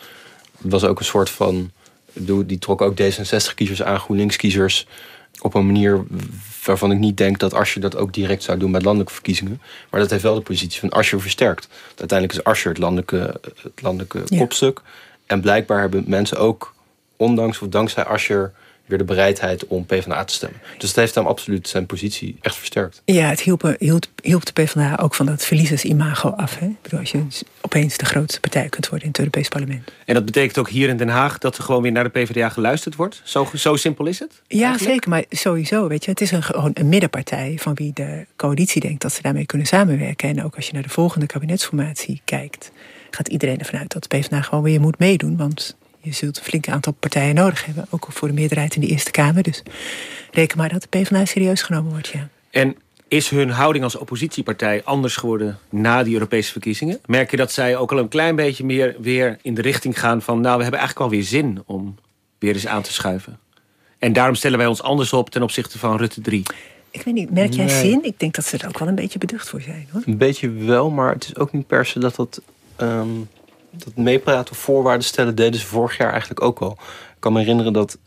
[0.58, 1.72] was ook een soort van...
[2.46, 4.88] Die trok ook D66-kiezers aan, GroenLinks-kiezers...
[5.42, 6.04] op een manier
[6.66, 9.62] waarvan ik niet denk dat Asscher dat ook direct zou doen bij landelijke verkiezingen.
[9.90, 11.68] Maar dat heeft wel de positie van Asscher versterkt.
[11.88, 14.38] Uiteindelijk is Asscher het landelijke, het landelijke Ja.
[14.38, 14.82] kopstuk.
[15.26, 16.74] En blijkbaar hebben mensen ook,
[17.20, 18.52] ondanks of dankzij Asscher...
[18.86, 20.60] weer de bereidheid om PvdA te stemmen.
[20.78, 23.02] Dus het heeft hem absoluut zijn positie echt versterkt.
[23.06, 26.60] Ja, het hielp, hielp, hielp de PvdA ook van dat verliezersimago af.
[26.60, 26.66] Hè?
[26.66, 27.24] Ik bedoel, als je
[27.62, 29.92] opeens de grootste partij kunt worden in het Europees Parlement.
[30.06, 32.50] En dat betekent ook hier in Den Haag dat er gewoon weer naar de PvdA
[32.50, 33.22] geluisterd wordt?
[33.24, 34.42] Zo, zo simpel is het?
[34.48, 34.92] Ja, eigenlijk?
[34.92, 35.10] zeker.
[35.10, 39.02] Maar sowieso, weet je, het is een, gewoon een middenpartij van wie de coalitie denkt
[39.02, 40.30] dat ze daarmee kunnen samenwerken.
[40.30, 42.72] En ook als je naar de volgende kabinetsformatie kijkt,
[43.10, 45.38] gaat iedereen ervan uit dat de PvdA gewoon weer moet meedoen.
[45.38, 48.88] Want je zult een flink aantal partijen nodig hebben, ook voor de meerderheid in de
[48.88, 49.44] Eerste Kamer.
[49.44, 49.64] Dus
[50.32, 52.28] reken maar dat de PvdA serieus genomen wordt, ja.
[52.52, 52.76] En
[53.08, 57.00] is hun houding als oppositiepartij anders geworden na die Europese verkiezingen?
[57.06, 60.22] Merk je dat zij ook al een klein beetje meer weer in de richting gaan
[60.22, 60.42] van...
[60.42, 61.96] nou, we hebben eigenlijk wel weer zin om
[62.40, 63.40] weer eens aan te schuiven.
[64.00, 66.44] En daarom stellen wij ons anders op ten opzichte van Rutte 3.
[66.92, 67.90] Ik weet niet, merk jij Nee.
[67.90, 68.04] zin?
[68.04, 70.02] Ik denk dat ze er ook wel een beetje beducht voor zijn, hoor.
[70.06, 72.42] Een beetje wel, maar het is ook niet per se dat dat...
[72.76, 73.08] ehm,
[73.72, 76.72] dat meepraten of voorwaarden stellen deden ze vorig jaar eigenlijk ook al.
[77.20, 77.98] Ik kan me herinneren dat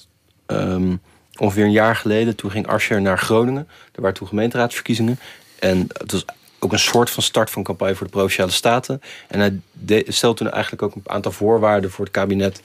[0.46, 0.96] ehm,
[1.38, 2.36] ongeveer een jaar geleden...
[2.36, 3.68] toen ging Asscher naar Groningen.
[3.92, 5.18] Er waren toen gemeenteraadsverkiezingen.
[5.58, 6.24] En het was
[6.58, 9.00] ook een soort van start van campagne voor de Provinciale Staten.
[9.28, 12.62] En hij de- stelde toen eigenlijk ook een aantal voorwaarden voor het kabinet...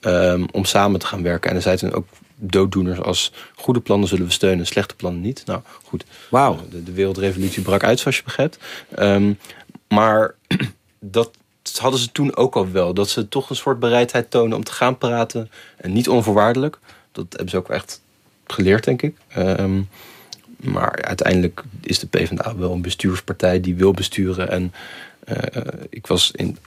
[0.00, 1.50] ehm, om samen te gaan werken.
[1.50, 3.32] En hij zei toen ook dooddoeners als...
[3.54, 5.42] goede plannen zullen we steunen, slechte plannen niet.
[5.46, 6.04] Nou, goed.
[6.30, 6.58] Wauw.
[6.70, 8.58] De, de wereldrevolutie brak uit, zoals je begrijpt.
[8.94, 9.32] Ehm,
[9.88, 10.34] maar
[11.00, 11.30] dat
[11.74, 12.94] hadden ze toen ook al wel.
[12.94, 15.50] Dat ze toch een soort bereidheid tonen om te gaan praten.
[15.76, 16.78] En niet onvoorwaardelijk.
[17.12, 18.00] Dat hebben ze ook echt
[18.46, 19.16] geleerd, denk ik.
[19.28, 19.82] Ehm,
[20.56, 24.50] maar uiteindelijk is de PvdA wel een bestuurspartij die wil besturen.
[24.50, 24.72] En
[25.24, 25.36] eh,
[25.90, 26.58] ik was in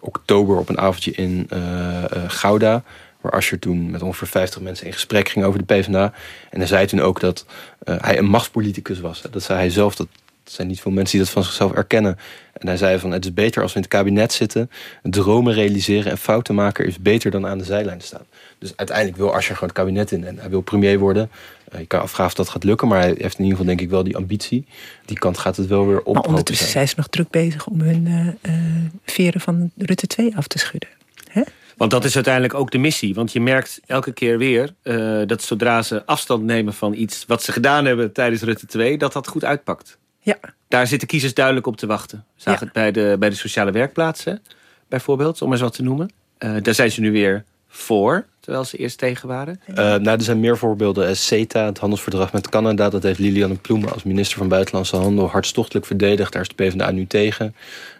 [0.00, 2.82] oktober op een avondje in eh, eh, Gouda.
[3.20, 6.12] Waar Asscher toen met ongeveer 50 mensen in gesprek ging over de PvdA.
[6.50, 7.46] En hij zei toen ook dat
[7.84, 9.22] hij een machtspoliticus was.
[9.30, 9.96] Dat zei hij zelf.
[9.96, 10.06] Dat
[10.44, 12.18] zijn niet veel mensen die dat van zichzelf erkennen.
[12.58, 14.70] En hij zei van het is beter als we in het kabinet zitten.
[15.02, 18.26] Dromen realiseren en fouten maken is beter dan aan de zijlijn staan.
[18.58, 20.24] Dus uiteindelijk wil Asscher gewoon het kabinet in.
[20.24, 21.30] En hij wil premier worden.
[21.68, 22.88] Eh, je kan afvragen of dat gaat lukken.
[22.88, 24.66] Maar hij heeft in ieder geval denk ik wel die ambitie.
[25.04, 26.14] Die kant gaat het wel weer op.
[26.14, 28.60] Maar ondertussen zijn ze nog druk bezig om hun eh, eh,
[29.04, 30.88] veren van Rutte 2 af te schudden.
[31.78, 33.14] Want dat is uiteindelijk ook de missie.
[33.14, 37.42] Want je merkt elke keer weer eh, dat zodra ze afstand nemen van iets wat
[37.42, 39.98] ze gedaan hebben tijdens Rutte 2, dat dat goed uitpakt.
[40.28, 40.38] Ja.
[40.68, 42.24] Daar zitten kiezers duidelijk op te wachten.
[42.34, 44.42] We zagen het bij de, bij de sociale werkplaatsen
[44.88, 46.10] bijvoorbeeld, om eens wat te noemen.
[46.38, 49.60] Eh, daar zijn ze nu weer voor, terwijl ze eerst tegen waren?
[49.68, 51.16] Uh, nou, er zijn meer voorbeelden.
[51.16, 55.86] CETA, het handelsverdrag met Canada, dat heeft Liliane Ploemen als minister van Buitenlandse Handel hartstochtelijk
[55.86, 56.32] verdedigd.
[56.32, 57.54] Daar is de PvdA nu tegen.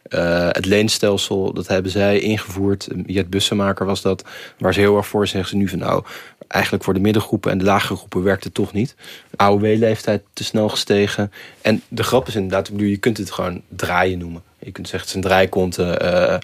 [0.08, 2.88] Uh, het leenstelsel, dat hebben zij ingevoerd.
[3.06, 4.24] Jet Bussemaker was dat.
[4.58, 6.04] Waar ze heel erg voor zeggen ze nu van nou,
[6.48, 8.94] eigenlijk voor de middengroepen en de lagere groepen werkt het toch niet.
[9.36, 11.32] AOW-leeftijd te snel gestegen.
[11.60, 14.42] En de grap is inderdaad, je kunt het gewoon draaien noemen.
[14.58, 16.04] Je kunt zeggen het zijn draaikonten.
[16.04, 16.36] Uh,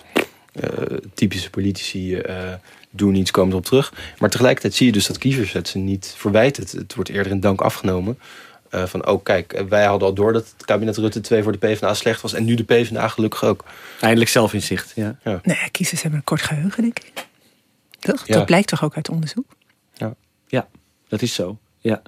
[0.62, 2.22] uh, typische politici
[2.90, 3.92] doen iets, komen erop terug.
[4.18, 6.62] Maar tegelijkertijd zie je dus dat kiezers het ze niet verwijten.
[6.62, 8.18] Het, het wordt eerder in dank afgenomen.
[8.70, 11.58] Uh, van, oh kijk, wij hadden al door dat het kabinet Rutte 2 voor de
[11.58, 12.32] PvdA slecht was.
[12.32, 13.64] En nu de PvdA gelukkig ook.
[14.00, 15.16] Eindelijk zelfinzicht, ja.
[15.24, 15.40] ja.
[15.42, 17.26] Nee, kiezers hebben een kort geheugen, denk ik.
[17.98, 18.26] Toch?
[18.26, 19.46] Dat blijkt toch ook uit onderzoek?
[19.94, 20.14] Ja,
[20.46, 20.68] ja
[21.08, 21.58] dat is zo.
[21.78, 22.02] Ja,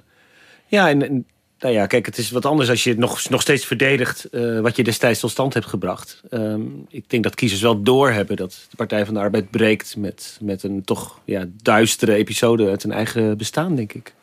[0.67, 1.25] ja en
[1.59, 4.75] nou ja, kijk, het is wat anders als je nog, nog steeds verdedigt uh, wat
[4.75, 6.21] je destijds tot stand hebt gebracht.
[6.31, 10.37] Um, ik denk dat kiezers wel doorhebben dat de Partij van de Arbeid breekt met,
[10.41, 14.13] met een toch ja, duistere episode uit hun eigen bestaan, denk ik.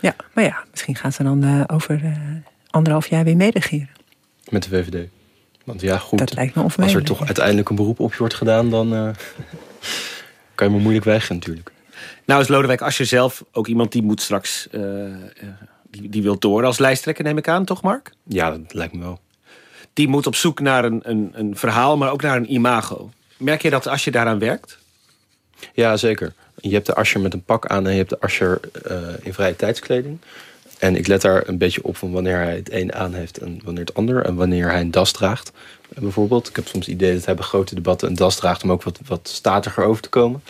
[0.00, 2.16] Ja, maar ja, misschien gaan ze dan uh, over uh,
[2.70, 3.90] anderhalf jaar weer meeregeren.
[4.48, 5.08] Met de VVD.
[5.64, 6.18] Want ja, goed.
[6.18, 8.88] Dat lijkt me Als er toch uiteindelijk een beroep op je wordt gedaan, dan
[10.54, 11.72] kan je me moeilijk weigeren natuurlijk.
[12.28, 14.68] Nou is Lodewijk Asscher zelf ook iemand die moet straks
[15.90, 18.12] die, die wil door als lijsttrekker, neem ik aan, toch Mark?
[18.22, 19.20] Ja, dat lijkt me wel.
[19.92, 23.10] Die moet op zoek naar een, een, een verhaal, maar ook naar een imago.
[23.36, 24.78] Merk je dat als je daaraan werkt?
[25.72, 26.32] Ja, zeker.
[26.60, 28.60] Je hebt de Asher met een pak aan en je hebt de Asher
[28.90, 30.18] uh, in vrije tijdskleding.
[30.78, 33.60] En ik let daar een beetje op van wanneer hij het een aan heeft en
[33.64, 34.24] wanneer het ander.
[34.24, 35.52] En wanneer hij een das draagt,
[35.88, 36.48] bijvoorbeeld.
[36.48, 38.82] Ik heb soms het idee dat hij bij grote debatten een das draagt om ook
[38.82, 40.42] wat, wat statiger over te komen.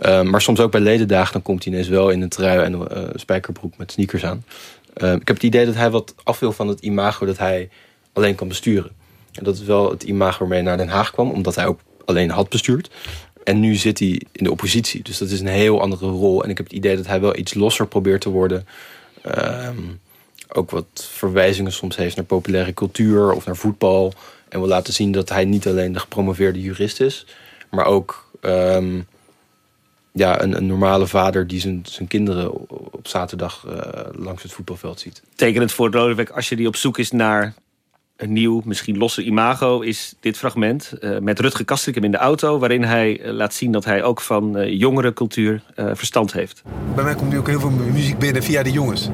[0.00, 2.72] Uh, maar soms ook bij ledendagen, dan komt hij ineens wel in een trui en
[2.72, 4.44] een uh, spijkerbroek met sneakers aan.
[4.96, 7.68] Uh, ik heb het idee dat hij wat af wil van het imago dat hij
[8.12, 8.90] alleen kan besturen.
[9.32, 11.80] En dat is wel het imago waarmee hij naar Den Haag kwam, omdat hij ook
[12.04, 12.90] alleen had bestuurd.
[13.44, 15.02] En nu zit hij in de oppositie.
[15.02, 16.44] Dus dat is een heel andere rol.
[16.44, 18.66] En ik heb het idee dat hij wel iets losser probeert te worden.
[19.36, 20.00] Um,
[20.52, 24.12] ook wat verwijzingen soms heeft naar populaire cultuur of naar voetbal.
[24.48, 27.26] En wil laten zien dat hij niet alleen de gepromoveerde jurist is,
[27.70, 28.30] maar ook
[30.12, 32.52] ja, een, een, normale vader die zijn, zijn kinderen
[32.92, 33.74] op zaterdag uh,
[34.12, 35.22] langs het voetbalveld ziet.
[35.34, 37.54] Tekenend voor Lodewijk, als je die op zoek is naar
[38.16, 42.58] een nieuw, misschien losse imago, is dit fragment uh, met Rutger Kastrikum in de auto,
[42.58, 46.62] waarin hij uh, laat zien dat hij ook van jongere cultuur verstand heeft.
[46.94, 49.08] Bij mij komt nu ook heel veel muziek binnen via de jongens.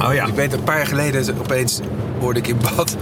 [0.00, 0.26] Oh ja.
[0.26, 1.80] Ik weet een paar jaar geleden opeens
[2.18, 2.96] hoorde ik in bad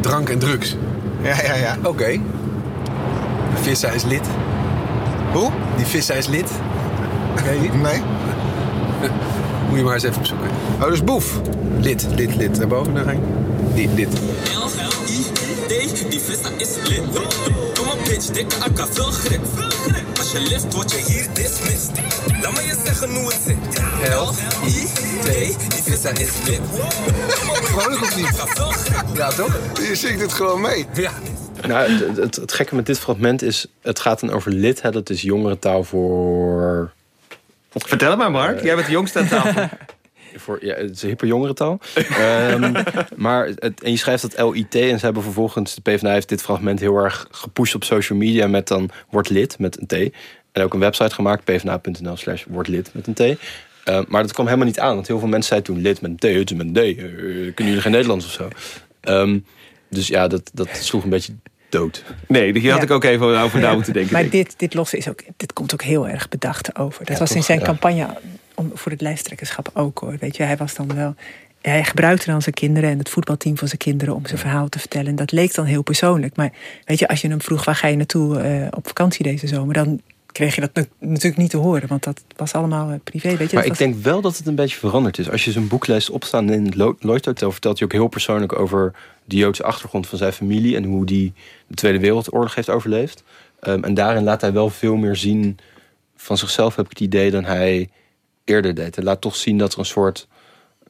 [0.00, 0.76] drank en drugs.
[1.22, 1.76] Ja, ja, ja.
[1.78, 1.88] Oké.
[1.88, 2.20] Okay.
[3.54, 4.28] Vissa is lid.
[5.34, 5.50] Hoe?
[5.76, 6.50] Die Vissa is lid.
[7.34, 7.82] Ken je niet?
[7.82, 8.02] Nee.
[9.68, 10.48] Moet je maar eens even opzoeken.
[10.80, 11.40] Oh, dus boef.
[11.78, 12.56] Lid, lid, lid.
[12.56, 13.18] Daarboven, daar ga ik.
[13.74, 14.08] Die, lid.
[14.08, 17.00] L-L-I-D, die Vissa is lid.
[17.74, 19.40] Kom op bitch, dikke akka, veel grip.
[20.18, 21.90] Als je lift, word je hier dismissed.
[22.42, 23.56] Laat me je zeggen hoe het zit.
[24.02, 26.60] L-I-D, die Vissa is lid.
[27.62, 28.42] Vrolijk of niet?
[29.14, 29.56] Ja, toch?
[29.88, 30.86] Je zingt het gewoon mee.
[30.92, 31.10] Ja.
[31.66, 34.82] Nou, het, het, het, gekke met dit fragment is, het gaat dan over lid.
[34.82, 36.92] Hè, dat is jongerentaal voor...
[37.70, 38.62] Vertel het maar, Mark.
[38.62, 39.68] Jij bent de jongste aan tafel.
[40.44, 41.80] voor, ja, het is een hippe jongerentaal.
[42.20, 42.72] um,
[43.16, 45.74] maar het, en je schrijft dat LIT en ze hebben vervolgens...
[45.74, 48.46] De PvdA heeft dit fragment heel erg gepusht op social media...
[48.46, 50.14] met dan word lid met een T.
[50.52, 53.20] En ook een website gemaakt, pvda.nl slash word lid met een T.
[53.20, 54.94] Uh, maar dat kwam helemaal niet aan.
[54.94, 56.98] Want heel veel mensen zeiden toen lid met een T, het is met een D.
[56.98, 57.04] Uh,
[57.54, 58.48] kunnen jullie geen Nederlands of zo?
[59.00, 59.44] Um,
[59.88, 61.32] dus ja, dat, dat sloeg een beetje
[61.78, 62.04] dood.
[62.26, 62.86] Nee, hier had ja.
[62.86, 64.12] ik ook even over na moeten denken.
[64.12, 66.98] Maar dit, dit losse is ook, dit komt ook heel erg bedacht over.
[66.98, 67.64] Dat ja, was toch, in zijn ja.
[67.64, 68.06] campagne
[68.54, 70.16] om, voor het lijsttrekkerschap ook hoor.
[70.20, 71.14] Weet je, hij was dan wel.
[71.60, 74.78] Hij gebruikte dan zijn kinderen en het voetbalteam van zijn kinderen om zijn verhaal te
[74.78, 75.06] vertellen.
[75.06, 76.36] En dat leek dan heel persoonlijk.
[76.36, 76.52] Maar
[76.84, 79.74] weet je, als je hem vroeg waar ga je naartoe uh, op vakantie deze zomer,
[79.74, 80.00] dan
[80.34, 83.36] kreeg je dat natuurlijk niet te horen, want dat was allemaal uh, privé.
[83.36, 83.78] Weet je, maar ik was...
[83.78, 85.30] denk wel dat het een beetje veranderd is.
[85.30, 88.58] Als je zijn boek leest opstaan in het Lloyd Hotel, vertelt hij ook heel persoonlijk
[88.58, 88.92] over
[89.24, 91.32] de Joodse achtergrond van zijn familie en hoe die
[91.66, 93.22] de Tweede Wereldoorlog heeft overleefd.
[93.60, 95.58] Um, en daarin laat hij wel veel meer zien
[96.16, 97.90] van zichzelf, heb ik het idee, dan hij
[98.44, 98.94] eerder deed.
[98.94, 100.28] Hij laat toch zien dat er een soort.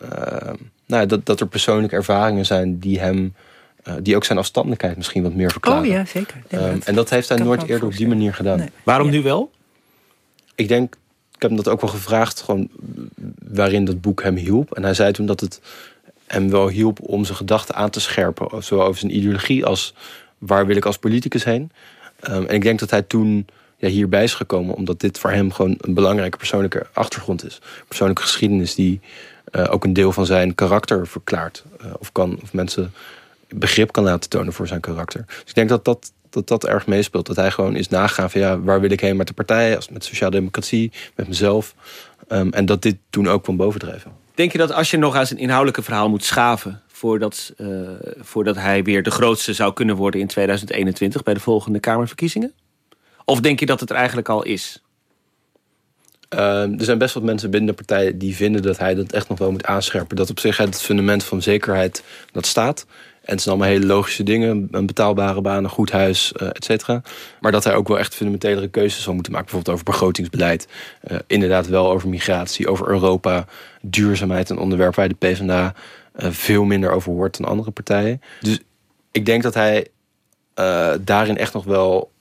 [0.03, 0.53] Uh,
[0.87, 3.35] nou, dat, dat er persoonlijke ervaringen zijn die hem.
[3.89, 5.83] Uh, die ook zijn afstandelijkheid misschien wat meer verklaren.
[5.83, 6.37] Oh ja, zeker.
[6.51, 8.59] Um, dat en dat heeft hij nooit eerder op die manier gedaan.
[8.59, 8.69] Nee.
[8.83, 9.13] Waarom ja.
[9.13, 9.51] nu wel?
[10.55, 10.95] Ik denk,
[11.35, 12.69] ik heb hem dat ook wel gevraagd, gewoon
[13.49, 14.75] waarin dat boek hem hielp.
[14.75, 15.61] En hij zei toen dat het
[16.27, 18.63] hem wel hielp om zijn gedachten aan te scherpen.
[18.63, 19.95] Zowel over zijn ideologie als
[20.39, 21.71] waar wil ik als politicus heen.
[22.31, 25.53] Um, en ik denk dat hij toen ja, hierbij is gekomen omdat dit voor hem
[25.53, 27.61] gewoon een belangrijke persoonlijke achtergrond is.
[27.89, 29.01] Persoonlijke geschiedenis die
[29.53, 31.65] uh, ook een deel van zijn karakter verklaart.
[31.81, 32.93] Uh, of, kan, of mensen
[33.59, 35.25] begrip kan laten tonen voor zijn karakter.
[35.27, 37.27] Dus ik denk dat dat dat dat erg meespeelt.
[37.27, 39.89] Dat hij gewoon is nagegaan van ja, waar wil ik heen met de partij, als
[39.89, 41.75] met sociaaldemocratie, met mezelf.
[42.29, 44.13] Ehm, en dat dit toen ook kwam bovendrijven.
[44.35, 46.83] Denk je dat als je nog aan zijn inhoudelijke verhaal moet schaven...
[46.87, 47.67] Voordat, eh,
[48.21, 51.23] voordat hij weer de grootste zou kunnen worden in 2021...
[51.23, 52.53] bij de volgende Kamerverkiezingen?
[53.25, 54.83] Of denk je dat het er eigenlijk al is?
[56.29, 59.29] Ehm, er zijn best wat mensen binnen de partij die vinden dat hij dat echt
[59.29, 60.17] nog wel moet aanscherpen.
[60.17, 62.87] Dat op zich het fundament van zekerheid dat staat.
[63.25, 64.69] En het zijn allemaal hele logische dingen.
[64.71, 67.03] Een betaalbare baan, een goed huis, uh, et cetera.
[67.41, 69.47] Maar dat hij ook wel echt fundamentelere keuzes zal moeten maken.
[69.47, 70.69] Bijvoorbeeld over begrotingsbeleid.
[71.11, 73.47] Uh, inderdaad wel over migratie, over Europa.
[73.81, 75.75] Duurzaamheid, een onderwerp waar de PvdA
[76.17, 78.23] uh, veel minder over hoort dan andere partijen.
[78.41, 78.59] Dus
[79.13, 79.89] ik denk dat hij
[81.01, 82.13] daarin echt nog wel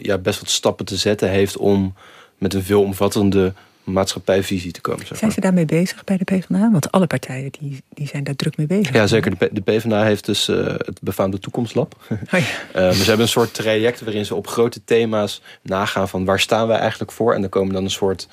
[0.00, 1.56] ja, best wat stappen te zetten heeft...
[1.56, 1.94] om
[2.38, 3.52] met een veelomvattende
[3.86, 5.06] maatschappijvisie te komen.
[5.06, 6.70] Zeg Zijn ze daarmee bezig bij de PvdA?
[6.70, 8.94] Want alle partijen die, die zijn daar druk mee bezig.
[8.94, 9.32] Ja, zeker.
[9.52, 11.96] De, PvdA heeft dus uh, het befaamde Toekomstlab.
[12.10, 12.38] Oh ja.
[12.88, 16.66] uh, ze hebben een soort traject waarin ze op grote thema's nagaan van waar staan
[16.66, 17.34] wij eigenlijk voor.
[17.34, 18.28] En dan komen dan een soort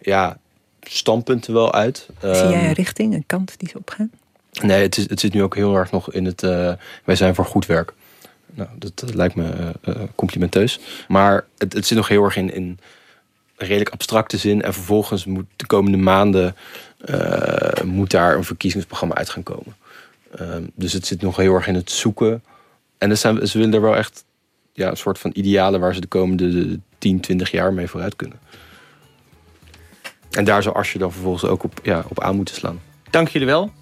[0.00, 0.38] ja,
[0.80, 2.08] standpunten wel uit.
[2.20, 4.10] Zie jij een richting, een kant die ze opgaan?
[4.62, 6.42] Nee, het, is, het zit nu ook heel erg nog in het...
[6.42, 6.72] Uh,
[7.04, 7.92] wij zijn voor goed werk.
[8.54, 9.72] Nou, dat lijkt me
[10.14, 10.80] complimenteus.
[11.08, 12.54] Maar het, het zit nog heel erg in...
[12.54, 12.78] in
[13.56, 14.62] redelijk abstracte zin.
[14.62, 16.56] En vervolgens moet de komende maanden
[17.10, 19.76] uh, moet daar een verkiezingsprogramma uit gaan komen.
[20.40, 22.44] Uh, dus het zit nog heel erg in het zoeken.
[22.98, 24.24] En zijn, ze willen er wel echt
[24.72, 28.38] ja, een soort van idealen waar ze de komende 10, 20 jaar mee vooruit kunnen.
[30.30, 32.80] En daar zou Asje dan vervolgens ook op, ja, op aan moeten slaan.
[33.10, 33.72] Dank jullie wel.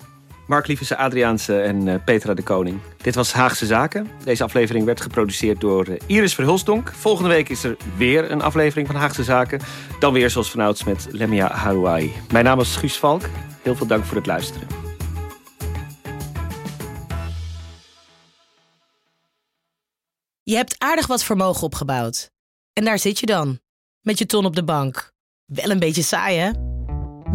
[0.47, 2.80] Mark Lievese, Adriaanse en uh, Petra de Koning.
[2.97, 4.09] Dit was Haagse Zaken.
[4.24, 6.93] Deze aflevering werd geproduceerd door uh, Iris Verhulstonk.
[6.93, 9.61] Volgende week is er weer een aflevering van Haagse Zaken.
[9.99, 12.12] Dan weer zoals vanouds met Lemia Harouai.
[12.32, 13.22] Mijn naam is Guus Valk.
[13.62, 14.68] Heel veel dank voor het luisteren.
[20.43, 22.30] Je hebt aardig wat vermogen opgebouwd.
[22.72, 23.61] En daar zit je dan,
[24.01, 25.12] met je ton op de bank.
[25.45, 26.72] Wel een beetje saai, hè?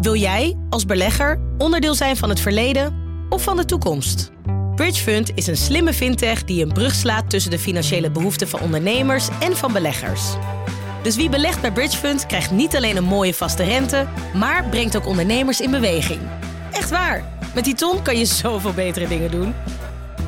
[0.01, 2.95] Wil jij, als belegger, onderdeel zijn van het verleden
[3.29, 4.31] of van de toekomst?
[4.75, 9.27] Bridgefund is een slimme fintech die een brug slaat tussen de financiële behoeften van ondernemers
[9.39, 10.21] en van beleggers.
[11.03, 15.07] Dus wie belegt bij Bridgefund krijgt niet alleen een mooie vaste rente, maar brengt ook
[15.07, 16.19] ondernemers in beweging.
[16.71, 19.53] Echt waar, met die ton kan je zoveel betere dingen doen.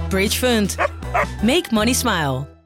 [0.07, 0.75] Bridgefund.
[1.41, 2.58] Make money smile.